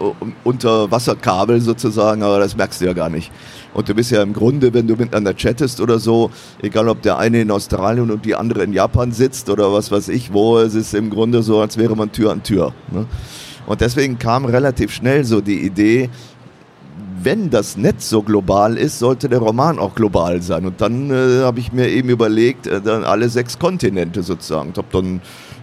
unter 0.44 0.90
Wasserkabel 0.90 1.60
sozusagen, 1.60 2.22
aber 2.22 2.38
das 2.38 2.56
merkst 2.56 2.80
du 2.80 2.86
ja 2.86 2.94
gar 2.94 3.10
nicht. 3.10 3.30
Und 3.74 3.86
du 3.86 3.94
bist 3.94 4.10
ja 4.10 4.22
im 4.22 4.32
Grunde, 4.32 4.72
wenn 4.72 4.86
du 4.86 4.96
miteinander 4.96 5.36
chattest 5.36 5.82
oder 5.82 5.98
so, 5.98 6.30
egal 6.62 6.88
ob 6.88 7.02
der 7.02 7.18
eine 7.18 7.42
in 7.42 7.50
Australien 7.50 8.10
und 8.10 8.24
die 8.24 8.34
andere 8.34 8.62
in 8.62 8.72
Japan 8.72 9.12
sitzt 9.12 9.50
oder 9.50 9.70
was 9.74 9.90
weiß 9.90 10.08
ich 10.08 10.32
wo, 10.32 10.58
es 10.58 10.74
ist 10.74 10.94
im 10.94 11.10
Grunde 11.10 11.42
so, 11.42 11.60
als 11.60 11.76
wäre 11.76 11.94
man 11.94 12.12
Tür 12.12 12.32
an 12.32 12.42
Tür. 12.42 12.72
Ne? 12.90 13.04
Und 13.66 13.82
deswegen 13.82 14.18
kam 14.18 14.46
relativ 14.46 14.90
schnell 14.90 15.24
so 15.24 15.42
die 15.42 15.60
Idee, 15.60 16.08
wenn 17.22 17.50
das 17.50 17.76
Netz 17.76 18.08
so 18.08 18.22
global 18.22 18.76
ist, 18.76 18.98
sollte 18.98 19.28
der 19.28 19.38
Roman 19.38 19.78
auch 19.78 19.94
global 19.94 20.40
sein. 20.42 20.66
Und 20.66 20.80
dann 20.80 21.10
äh, 21.10 21.42
habe 21.42 21.58
ich 21.60 21.72
mir 21.72 21.88
eben 21.88 22.08
überlegt, 22.08 22.66
äh, 22.66 22.80
dann 22.80 23.04
alle 23.04 23.28
sechs 23.28 23.58
Kontinente 23.58 24.22
sozusagen. 24.22 24.70
Ich 24.70 24.78
habe 24.78 24.88
dann 24.92 25.20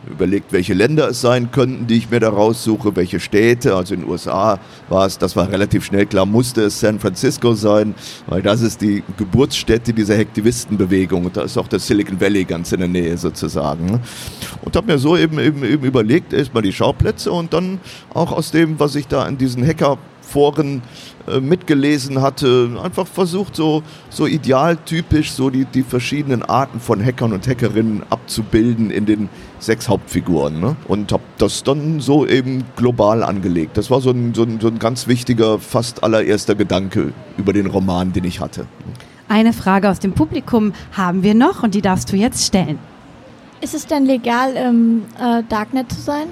überlegt, 0.09 0.51
welche 0.51 0.73
Länder 0.73 1.09
es 1.09 1.21
sein 1.21 1.51
könnten, 1.51 1.87
die 1.87 1.97
ich 1.97 2.09
mir 2.09 2.19
da 2.19 2.29
raussuche, 2.29 2.95
welche 2.95 3.19
Städte. 3.19 3.75
Also 3.75 3.93
in 3.93 4.01
den 4.01 4.09
USA 4.09 4.59
war 4.89 5.05
es, 5.05 5.17
das 5.17 5.35
war 5.35 5.49
relativ 5.51 5.85
schnell 5.85 6.05
klar, 6.05 6.25
musste 6.25 6.63
es 6.63 6.79
San 6.79 6.99
Francisco 6.99 7.53
sein, 7.53 7.93
weil 8.27 8.41
das 8.41 8.61
ist 8.61 8.81
die 8.81 9.03
Geburtsstätte 9.17 9.93
dieser 9.93 10.15
Hektivistenbewegung 10.15 11.25
und 11.25 11.37
da 11.37 11.43
ist 11.43 11.57
auch 11.57 11.67
das 11.67 11.85
Silicon 11.85 12.19
Valley 12.19 12.45
ganz 12.45 12.71
in 12.71 12.79
der 12.79 12.89
Nähe 12.89 13.17
sozusagen. 13.17 13.99
Und 14.61 14.75
habe 14.75 14.87
mir 14.87 14.97
so 14.97 15.15
eben, 15.17 15.39
eben, 15.39 15.63
eben 15.63 15.83
überlegt, 15.83 16.33
erstmal 16.33 16.63
die 16.63 16.73
Schauplätze 16.73 17.31
und 17.31 17.53
dann 17.53 17.79
auch 18.13 18.31
aus 18.31 18.51
dem, 18.51 18.79
was 18.79 18.95
ich 18.95 19.07
da 19.07 19.27
in 19.27 19.37
diesen 19.37 19.63
Hackerforen 20.31 20.81
äh, 21.27 21.39
mitgelesen 21.39 22.21
hatte, 22.21 22.79
einfach 22.81 23.07
versucht, 23.07 23.55
so, 23.55 23.83
so 24.09 24.25
idealtypisch 24.25 25.31
so 25.31 25.49
die, 25.49 25.65
die 25.65 25.83
verschiedenen 25.83 26.43
Arten 26.43 26.79
von 26.79 27.03
Hackern 27.03 27.33
und 27.33 27.47
Hackerinnen 27.47 28.03
abzubilden 28.09 28.89
in 28.89 29.05
den 29.05 29.29
sechs 29.59 29.89
Hauptfiguren. 29.89 30.59
Ne? 30.59 30.75
Und 30.87 31.11
habe 31.11 31.23
das 31.37 31.63
dann 31.63 31.99
so 31.99 32.25
eben 32.25 32.63
global 32.75 33.23
angelegt. 33.23 33.77
Das 33.77 33.91
war 33.91 34.01
so 34.01 34.11
ein, 34.11 34.33
so, 34.33 34.43
ein, 34.43 34.59
so 34.59 34.67
ein 34.67 34.79
ganz 34.79 35.07
wichtiger, 35.07 35.59
fast 35.59 36.03
allererster 36.03 36.55
Gedanke 36.55 37.13
über 37.37 37.53
den 37.53 37.67
Roman, 37.67 38.13
den 38.13 38.23
ich 38.23 38.39
hatte. 38.39 38.65
Eine 39.27 39.53
Frage 39.53 39.89
aus 39.89 39.99
dem 39.99 40.13
Publikum 40.13 40.73
haben 40.91 41.23
wir 41.23 41.33
noch 41.33 41.63
und 41.63 41.73
die 41.73 41.81
darfst 41.81 42.11
du 42.11 42.15
jetzt 42.17 42.45
stellen. 42.45 42.79
Ist 43.61 43.75
es 43.75 43.85
denn 43.85 44.05
legal, 44.05 44.55
im 44.55 45.03
äh, 45.19 45.43
Darknet 45.47 45.91
zu 45.91 46.01
sein? 46.01 46.27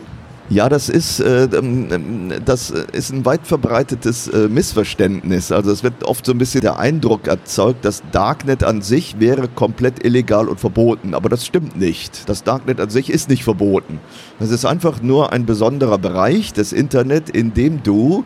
Ja, 0.51 0.67
das 0.67 0.89
ist, 0.89 1.19
äh, 1.19 1.43
ähm, 1.43 2.33
das 2.43 2.71
ist 2.71 3.12
ein 3.12 3.23
weit 3.23 3.45
verbreitetes 3.45 4.27
äh, 4.29 4.47
Missverständnis. 4.47 5.51
Also 5.51 5.71
es 5.71 5.83
wird 5.83 6.03
oft 6.03 6.25
so 6.25 6.31
ein 6.31 6.39
bisschen 6.39 6.62
der 6.62 6.79
Eindruck 6.79 7.27
erzeugt, 7.27 7.85
das 7.85 8.01
Darknet 8.12 8.63
an 8.63 8.81
sich 8.81 9.19
wäre 9.19 9.47
komplett 9.47 10.03
illegal 10.03 10.47
und 10.47 10.59
verboten. 10.59 11.13
Aber 11.13 11.29
das 11.29 11.45
stimmt 11.45 11.77
nicht. 11.77 12.27
Das 12.27 12.43
Darknet 12.43 12.79
an 12.79 12.89
sich 12.89 13.12
ist 13.12 13.29
nicht 13.29 13.43
verboten. 13.43 13.99
Das 14.39 14.49
ist 14.49 14.65
einfach 14.65 15.03
nur 15.03 15.31
ein 15.33 15.45
besonderer 15.45 15.99
Bereich 15.99 16.51
des 16.51 16.73
Internet, 16.73 17.29
in 17.29 17.53
dem 17.53 17.83
du, 17.83 18.23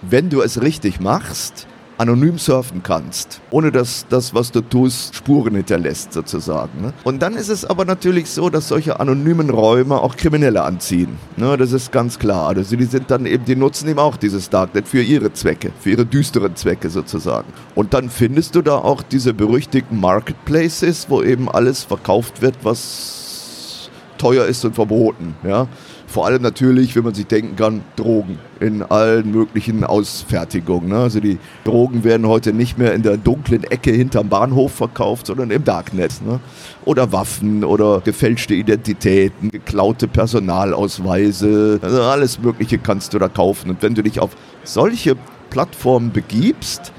wenn 0.00 0.30
du 0.30 0.40
es 0.40 0.62
richtig 0.62 1.00
machst, 1.00 1.66
anonym 1.98 2.38
surfen 2.38 2.82
kannst, 2.82 3.40
ohne 3.50 3.72
dass 3.72 4.06
das, 4.08 4.32
was 4.32 4.52
du 4.52 4.60
tust, 4.60 5.16
Spuren 5.16 5.56
hinterlässt 5.56 6.12
sozusagen. 6.12 6.80
Ne? 6.80 6.92
Und 7.04 7.20
dann 7.20 7.34
ist 7.34 7.48
es 7.48 7.64
aber 7.64 7.84
natürlich 7.84 8.30
so, 8.30 8.48
dass 8.50 8.68
solche 8.68 9.00
anonymen 9.00 9.50
Räume 9.50 10.00
auch 10.00 10.16
Kriminelle 10.16 10.62
anziehen. 10.62 11.18
Ne? 11.36 11.56
Das 11.56 11.72
ist 11.72 11.90
ganz 11.90 12.18
klar. 12.18 12.48
Also 12.48 12.76
die 12.76 12.84
sind 12.84 13.10
dann 13.10 13.26
eben, 13.26 13.44
die 13.44 13.56
nutzen 13.56 13.88
eben 13.88 13.98
auch 13.98 14.16
dieses 14.16 14.48
Darknet 14.48 14.86
für 14.86 15.02
ihre 15.02 15.32
Zwecke, 15.32 15.72
für 15.80 15.90
ihre 15.90 16.06
düsteren 16.06 16.54
Zwecke 16.54 16.88
sozusagen. 16.88 17.52
Und 17.74 17.94
dann 17.94 18.10
findest 18.10 18.54
du 18.54 18.62
da 18.62 18.76
auch 18.76 19.02
diese 19.02 19.34
berüchtigten 19.34 19.98
Marketplaces, 20.00 21.06
wo 21.10 21.22
eben 21.22 21.48
alles 21.48 21.82
verkauft 21.82 22.42
wird, 22.42 22.56
was 22.62 23.90
teuer 24.18 24.46
ist 24.46 24.64
und 24.64 24.74
verboten. 24.74 25.34
Ja? 25.42 25.66
Vor 26.08 26.24
allem 26.24 26.40
natürlich, 26.40 26.96
wenn 26.96 27.04
man 27.04 27.12
sich 27.12 27.26
denken 27.26 27.54
kann, 27.56 27.82
Drogen 27.94 28.38
in 28.60 28.82
allen 28.82 29.30
möglichen 29.30 29.84
Ausfertigungen. 29.84 30.88
Ne? 30.88 30.96
Also 30.96 31.20
die 31.20 31.38
Drogen 31.64 32.02
werden 32.02 32.26
heute 32.26 32.54
nicht 32.54 32.78
mehr 32.78 32.94
in 32.94 33.02
der 33.02 33.18
dunklen 33.18 33.62
Ecke 33.64 33.90
hinterm 33.90 34.30
Bahnhof 34.30 34.72
verkauft, 34.72 35.26
sondern 35.26 35.50
im 35.50 35.64
Darknet. 35.64 36.22
Ne? 36.26 36.40
Oder 36.86 37.12
Waffen 37.12 37.62
oder 37.62 38.00
gefälschte 38.00 38.54
Identitäten, 38.54 39.50
geklaute 39.50 40.08
Personalausweise. 40.08 41.78
Also 41.82 42.02
alles 42.02 42.38
Mögliche 42.40 42.78
kannst 42.78 43.12
du 43.12 43.18
da 43.18 43.28
kaufen. 43.28 43.68
Und 43.68 43.82
wenn 43.82 43.94
du 43.94 44.02
dich 44.02 44.18
auf 44.18 44.30
solche 44.64 45.14
Plattformen 45.50 46.10
begibst, 46.10 46.90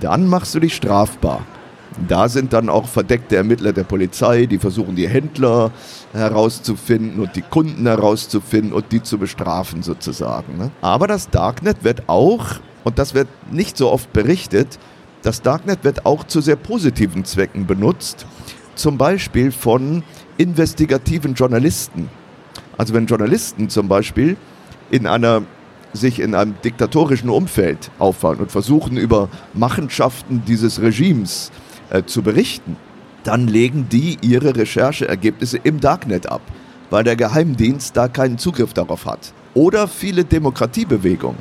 dann 0.00 0.28
machst 0.28 0.54
du 0.54 0.60
dich 0.60 0.76
strafbar. 0.76 1.44
Da 2.08 2.28
sind 2.28 2.52
dann 2.52 2.68
auch 2.68 2.86
verdeckte 2.86 3.36
Ermittler 3.36 3.72
der 3.72 3.84
Polizei, 3.84 4.46
die 4.46 4.58
versuchen 4.58 4.96
die 4.96 5.08
Händler 5.08 5.70
herauszufinden 6.12 7.20
und 7.20 7.34
die 7.36 7.42
Kunden 7.42 7.86
herauszufinden 7.86 8.72
und 8.72 8.92
die 8.92 9.02
zu 9.02 9.18
bestrafen 9.18 9.82
sozusagen. 9.82 10.58
Ne? 10.58 10.70
Aber 10.82 11.06
das 11.06 11.30
Darknet 11.30 11.84
wird 11.84 12.08
auch, 12.08 12.56
und 12.84 12.98
das 12.98 13.14
wird 13.14 13.28
nicht 13.50 13.76
so 13.76 13.90
oft 13.90 14.12
berichtet, 14.12 14.78
das 15.22 15.42
Darknet 15.42 15.84
wird 15.84 16.06
auch 16.06 16.24
zu 16.24 16.40
sehr 16.40 16.56
positiven 16.56 17.24
Zwecken 17.24 17.66
benutzt, 17.66 18.26
zum 18.74 18.98
Beispiel 18.98 19.50
von 19.50 20.02
investigativen 20.36 21.34
Journalisten. 21.34 22.10
Also 22.76 22.92
wenn 22.92 23.06
Journalisten 23.06 23.70
zum 23.70 23.88
Beispiel 23.88 24.36
in 24.90 25.06
einer 25.06 25.42
sich 25.92 26.20
in 26.20 26.34
einem 26.34 26.56
diktatorischen 26.62 27.30
Umfeld 27.30 27.90
auffallen 27.98 28.40
und 28.40 28.52
versuchen 28.52 28.98
über 28.98 29.30
Machenschaften 29.54 30.42
dieses 30.46 30.82
Regimes 30.82 31.50
äh, 31.50 31.65
äh, 31.90 32.04
zu 32.04 32.22
berichten, 32.22 32.76
dann 33.24 33.48
legen 33.48 33.88
die 33.90 34.18
ihre 34.20 34.54
Rechercheergebnisse 34.54 35.58
im 35.58 35.80
Darknet 35.80 36.30
ab, 36.30 36.42
weil 36.90 37.04
der 37.04 37.16
Geheimdienst 37.16 37.96
da 37.96 38.08
keinen 38.08 38.38
Zugriff 38.38 38.72
darauf 38.72 39.06
hat. 39.06 39.32
Oder 39.54 39.88
viele 39.88 40.24
Demokratiebewegungen. 40.24 41.40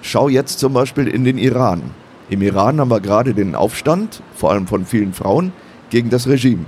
Schau 0.00 0.28
jetzt 0.28 0.58
zum 0.58 0.72
Beispiel 0.72 1.08
in 1.08 1.24
den 1.24 1.38
Iran. 1.38 1.82
Im 2.30 2.42
Iran 2.42 2.80
haben 2.80 2.90
wir 2.90 3.00
gerade 3.00 3.34
den 3.34 3.54
Aufstand, 3.54 4.22
vor 4.34 4.52
allem 4.52 4.66
von 4.66 4.86
vielen 4.86 5.12
Frauen, 5.12 5.52
gegen 5.90 6.10
das 6.10 6.28
Regime. 6.28 6.64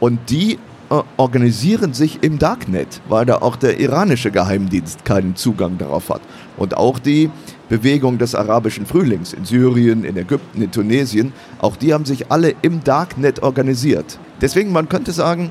Und 0.00 0.30
die 0.30 0.58
äh, 0.90 1.02
organisieren 1.16 1.94
sich 1.94 2.22
im 2.22 2.38
Darknet, 2.38 3.00
weil 3.08 3.26
da 3.26 3.36
auch 3.38 3.56
der 3.56 3.80
iranische 3.80 4.30
Geheimdienst 4.30 5.04
keinen 5.04 5.36
Zugang 5.36 5.78
darauf 5.78 6.10
hat. 6.10 6.20
Und 6.56 6.76
auch 6.76 6.98
die 6.98 7.30
Bewegung 7.68 8.18
des 8.18 8.34
arabischen 8.34 8.86
Frühlings 8.86 9.32
in 9.32 9.44
Syrien, 9.44 10.04
in 10.04 10.16
Ägypten, 10.16 10.62
in 10.62 10.70
Tunesien, 10.70 11.32
auch 11.58 11.76
die 11.76 11.92
haben 11.92 12.04
sich 12.04 12.30
alle 12.30 12.54
im 12.62 12.84
Darknet 12.84 13.42
organisiert. 13.42 14.18
Deswegen, 14.40 14.72
man 14.72 14.88
könnte 14.88 15.12
sagen, 15.12 15.50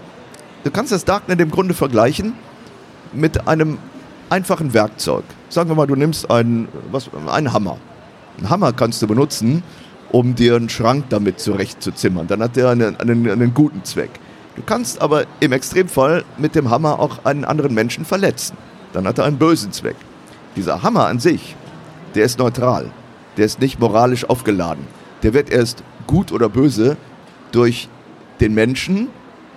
du 0.63 0.71
kannst 0.71 0.91
das 0.91 1.05
Darknet 1.05 1.41
im 1.41 1.51
Grunde 1.51 1.73
vergleichen 1.73 2.33
mit 3.13 3.47
einem 3.47 3.77
einfachen 4.29 4.73
Werkzeug. 4.73 5.23
Sagen 5.49 5.69
wir 5.69 5.75
mal, 5.75 5.87
du 5.87 5.95
nimmst 5.95 6.29
einen, 6.31 6.67
was, 6.91 7.09
einen 7.27 7.51
Hammer. 7.51 7.77
Einen 8.37 8.49
Hammer 8.49 8.73
kannst 8.73 9.01
du 9.01 9.07
benutzen, 9.07 9.63
um 10.11 10.35
dir 10.35 10.55
einen 10.55 10.69
Schrank 10.69 11.05
damit 11.09 11.39
zurechtzuzimmern. 11.39 12.27
Dann 12.27 12.41
hat 12.41 12.55
der 12.55 12.69
einen, 12.69 12.95
einen, 12.97 13.29
einen 13.29 13.53
guten 13.53 13.83
Zweck. 13.83 14.11
Du 14.55 14.61
kannst 14.65 15.01
aber 15.01 15.25
im 15.41 15.51
Extremfall 15.51 16.23
mit 16.37 16.55
dem 16.55 16.69
Hammer 16.69 16.99
auch 16.99 17.25
einen 17.25 17.43
anderen 17.43 17.73
Menschen 17.73 18.05
verletzen. 18.05 18.55
Dann 18.93 19.05
hat 19.05 19.17
er 19.17 19.25
einen 19.25 19.37
bösen 19.37 19.73
Zweck. 19.73 19.97
Dieser 20.55 20.81
Hammer 20.83 21.07
an 21.07 21.19
sich 21.19 21.55
der 22.15 22.25
ist 22.25 22.39
neutral. 22.39 22.89
Der 23.37 23.45
ist 23.45 23.59
nicht 23.59 23.79
moralisch 23.79 24.25
aufgeladen. 24.25 24.87
Der 25.23 25.33
wird 25.33 25.49
erst 25.49 25.83
gut 26.07 26.31
oder 26.31 26.49
böse 26.49 26.97
durch 27.51 27.89
den 28.39 28.53
Menschen, 28.53 29.09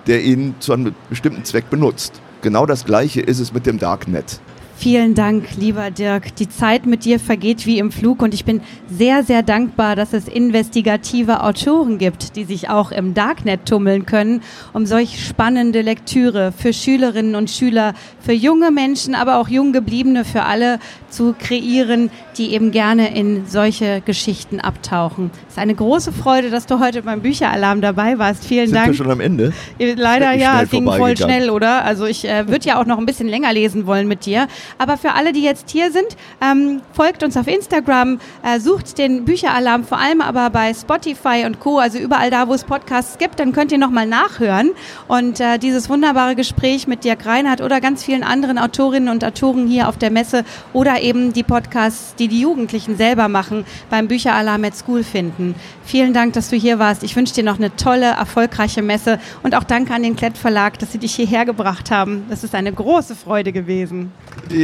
der 0.07 0.23
ihn 0.23 0.55
zu 0.59 0.73
einem 0.73 0.95
bestimmten 1.09 1.45
Zweck 1.45 1.71
benutzt. 1.71 2.21
Genau 2.43 2.67
das 2.67 2.85
gleiche 2.85 3.21
ist 3.21 3.39
es 3.39 3.53
mit 3.53 3.67
dem 3.67 3.79
Darknet. 3.79 4.41
Vielen 4.81 5.17
Dank, 5.17 5.57
lieber 5.57 5.91
Dirk. 5.91 6.37
Die 6.37 6.49
Zeit 6.49 6.87
mit 6.87 7.05
dir 7.05 7.19
vergeht 7.19 7.67
wie 7.67 7.81
im 7.81 7.91
Flug 7.91 8.23
und 8.23 8.33
ich 8.33 8.45
bin 8.45 8.61
sehr, 8.89 9.25
sehr 9.25 9.43
dankbar, 9.43 9.97
dass 9.97 10.13
es 10.13 10.29
investigative 10.29 11.43
Autoren 11.43 11.99
gibt, 11.99 12.37
die 12.37 12.45
sich 12.45 12.71
auch 12.71 12.93
im 12.93 13.13
Darknet 13.13 13.67
tummeln 13.67 14.07
können, 14.07 14.41
um 14.73 14.87
solch 14.87 15.27
spannende 15.27 15.83
Lektüre 15.83 16.53
für 16.57 16.73
Schülerinnen 16.73 17.35
und 17.35 17.51
Schüler, 17.51 17.93
für 18.21 18.33
junge 18.33 18.71
Menschen, 18.71 19.17
aber 19.17 19.39
auch 19.39 19.49
jung 19.49 19.73
gebliebene, 19.73 20.25
für 20.25 20.45
alle 20.45 20.79
zu 21.11 21.35
kreieren, 21.37 22.11
die 22.37 22.53
eben 22.53 22.71
gerne 22.71 23.17
in 23.17 23.47
solche 23.47 24.01
Geschichten 24.01 24.61
abtauchen. 24.61 25.33
Es 25.49 25.55
ist 25.55 25.59
eine 25.59 25.75
große 25.75 26.13
Freude, 26.13 26.51
dass 26.51 26.67
du 26.67 26.79
heute 26.79 27.03
beim 27.03 27.21
Bücheralarm 27.21 27.81
dabei 27.81 28.19
warst. 28.19 28.45
Vielen 28.45 28.67
Sind 28.67 28.77
Dank. 28.77 28.89
wir 28.89 28.95
schon 28.95 29.11
am 29.11 29.21
Ende? 29.21 29.53
Leider 29.79 30.35
ja, 30.35 30.63
es 30.63 30.71
ging 30.71 30.85
voll 30.85 31.17
schnell, 31.17 31.51
oder? 31.51 31.85
Also 31.85 32.07
ich 32.07 32.29
äh, 32.29 32.47
würde 32.47 32.67
ja 32.67 32.81
auch 32.81 32.87
noch 32.87 32.99
ein 32.99 33.07
bisschen 33.07 33.27
länger 33.27 33.53
lesen 33.53 33.87
wollen 33.87 34.07
mit 34.07 34.25
dir. 34.25 34.47
Aber 34.77 34.97
für 34.97 35.13
alle, 35.13 35.33
die 35.33 35.43
jetzt 35.43 35.71
hier 35.71 35.91
sind, 35.91 36.17
ähm, 36.41 36.83
folgt 36.93 37.23
uns 37.23 37.37
auf 37.37 37.47
Instagram, 37.47 38.21
äh, 38.43 38.61
sucht 38.61 38.99
den 38.99 39.25
Bücheralarm, 39.25 39.85
vor 39.85 39.99
allem 39.99 40.21
aber 40.21 40.51
bei 40.51 40.75
Spotify 40.75 41.45
und 41.47 41.61
Co., 41.61 41.79
also 41.79 41.99
überall 41.99 42.31
da, 42.31 42.49
wo 42.49 42.55
es 42.55 42.65
Podcasts 42.65 43.19
gibt, 43.19 43.41
dann 43.41 43.53
könnt 43.53 43.73
ihr 43.73 43.79
nochmal 43.79 44.07
nachhören. 44.07 44.71
Und 45.07 45.41
äh, 45.41 45.59
dieses 45.59 45.89
wunderbare 45.89 46.35
Gespräch 46.35 46.87
mit 46.87 47.05
Dirk 47.05 47.25
Reinhardt 47.27 47.61
oder 47.61 47.81
ganz 47.81 48.05
vielen 48.05 48.23
anderen 48.23 48.59
Autorinnen 48.59 49.09
und 49.09 49.25
Autoren 49.25 49.67
hier 49.67 49.89
auf 49.89 49.97
der 49.97 50.11
Messe 50.11 50.45
oder 50.73 51.01
eben 51.01 51.33
die 51.33 51.43
Podcasts, 51.43 52.15
die 52.17 52.29
die 52.29 52.41
Jugendlichen 52.41 52.97
selber 52.97 53.29
machen, 53.29 53.65
beim 53.91 54.09
Bücheralarm 54.09 54.65
at 54.65 54.77
School 54.77 55.05
finden. 55.05 55.55
Vielen 55.85 56.13
Dank, 56.13 56.35
dass 56.35 56.51
du 56.51 56.57
hier 56.57 56.79
warst. 56.79 57.03
Ich 57.03 57.17
wünsche 57.17 57.35
dir 57.35 57.45
noch 57.45 57.59
eine 57.59 57.75
tolle, 57.77 58.07
erfolgreiche 58.07 58.83
Messe 58.83 59.19
und 59.43 59.55
auch 59.55 59.65
danke 59.65 59.95
an 59.95 60.03
den 60.03 60.17
Klett 60.17 60.37
Verlag, 60.37 60.79
dass 60.79 60.93
sie 60.93 60.99
dich 60.99 61.15
hierher 61.15 61.45
gebracht 61.45 61.91
haben. 61.91 62.25
Das 62.29 62.45
ist 62.45 62.55
eine 62.55 62.73
große 62.73 63.15
Freude 63.15 63.53
gewesen. 63.53 64.13
Ja, 64.51 64.58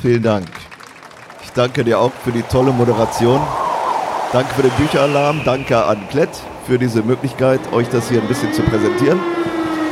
vielen 0.00 0.22
Dank. 0.22 0.46
Ich 1.44 1.50
danke 1.52 1.84
dir 1.84 1.98
auch 2.00 2.12
für 2.24 2.32
die 2.32 2.42
tolle 2.42 2.72
Moderation. 2.72 3.40
Danke 4.32 4.54
für 4.54 4.62
den 4.62 4.70
Bücheralarm. 4.72 5.42
Danke 5.44 5.84
an 5.84 5.98
Klett 6.10 6.30
für 6.66 6.78
diese 6.78 7.02
Möglichkeit, 7.02 7.60
euch 7.72 7.88
das 7.88 8.08
hier 8.08 8.20
ein 8.20 8.28
bisschen 8.28 8.52
zu 8.52 8.62
präsentieren. 8.62 9.18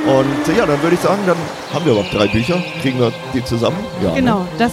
Und 0.07 0.55
äh, 0.55 0.59
ja, 0.59 0.67
dann 0.67 0.81
würde 0.83 0.95
ich 0.95 1.01
sagen, 1.01 1.21
dann 1.27 1.37
haben 1.73 1.85
wir 1.85 1.93
überhaupt 1.93 2.15
drei 2.15 2.27
Bücher. 2.29 2.63
Kriegen 2.83 3.01
wir 3.01 3.13
die 3.35 3.43
zusammen? 3.45 3.79
Ja. 4.03 4.11
ne? 4.11 4.15
Genau, 4.17 4.47
das 4.59 4.73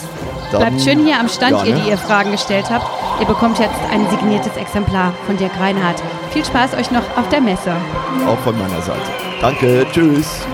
Dann- 0.52 0.62
bleibt 0.62 0.82
schön 0.82 1.04
hier 1.06 1.20
am 1.20 1.28
Stand, 1.30 1.52
Ja, 1.58 1.64
ihr, 1.64 1.76
ne? 1.76 1.82
die 1.82 1.90
ihr 1.90 1.98
Fragen 1.98 2.32
gestellt 2.32 2.66
habt. 2.70 2.86
Ihr 3.20 3.26
bekommt 3.26 3.58
jetzt 3.60 3.80
ein 3.92 4.08
signiertes 4.10 4.56
Exemplar 4.58 5.14
von 5.26 5.38
Dirk 5.38 5.52
Reinhardt. 5.60 6.02
Viel 6.32 6.44
Spaß 6.46 6.74
euch 6.76 6.92
noch 6.92 7.04
auf 7.18 7.28
der 7.30 7.42
Messe. 7.42 7.72
Auch 8.28 8.38
von 8.40 8.58
meiner 8.60 8.82
Seite. 8.82 9.00
Danke. 9.42 9.86
Tschüss. 9.92 10.46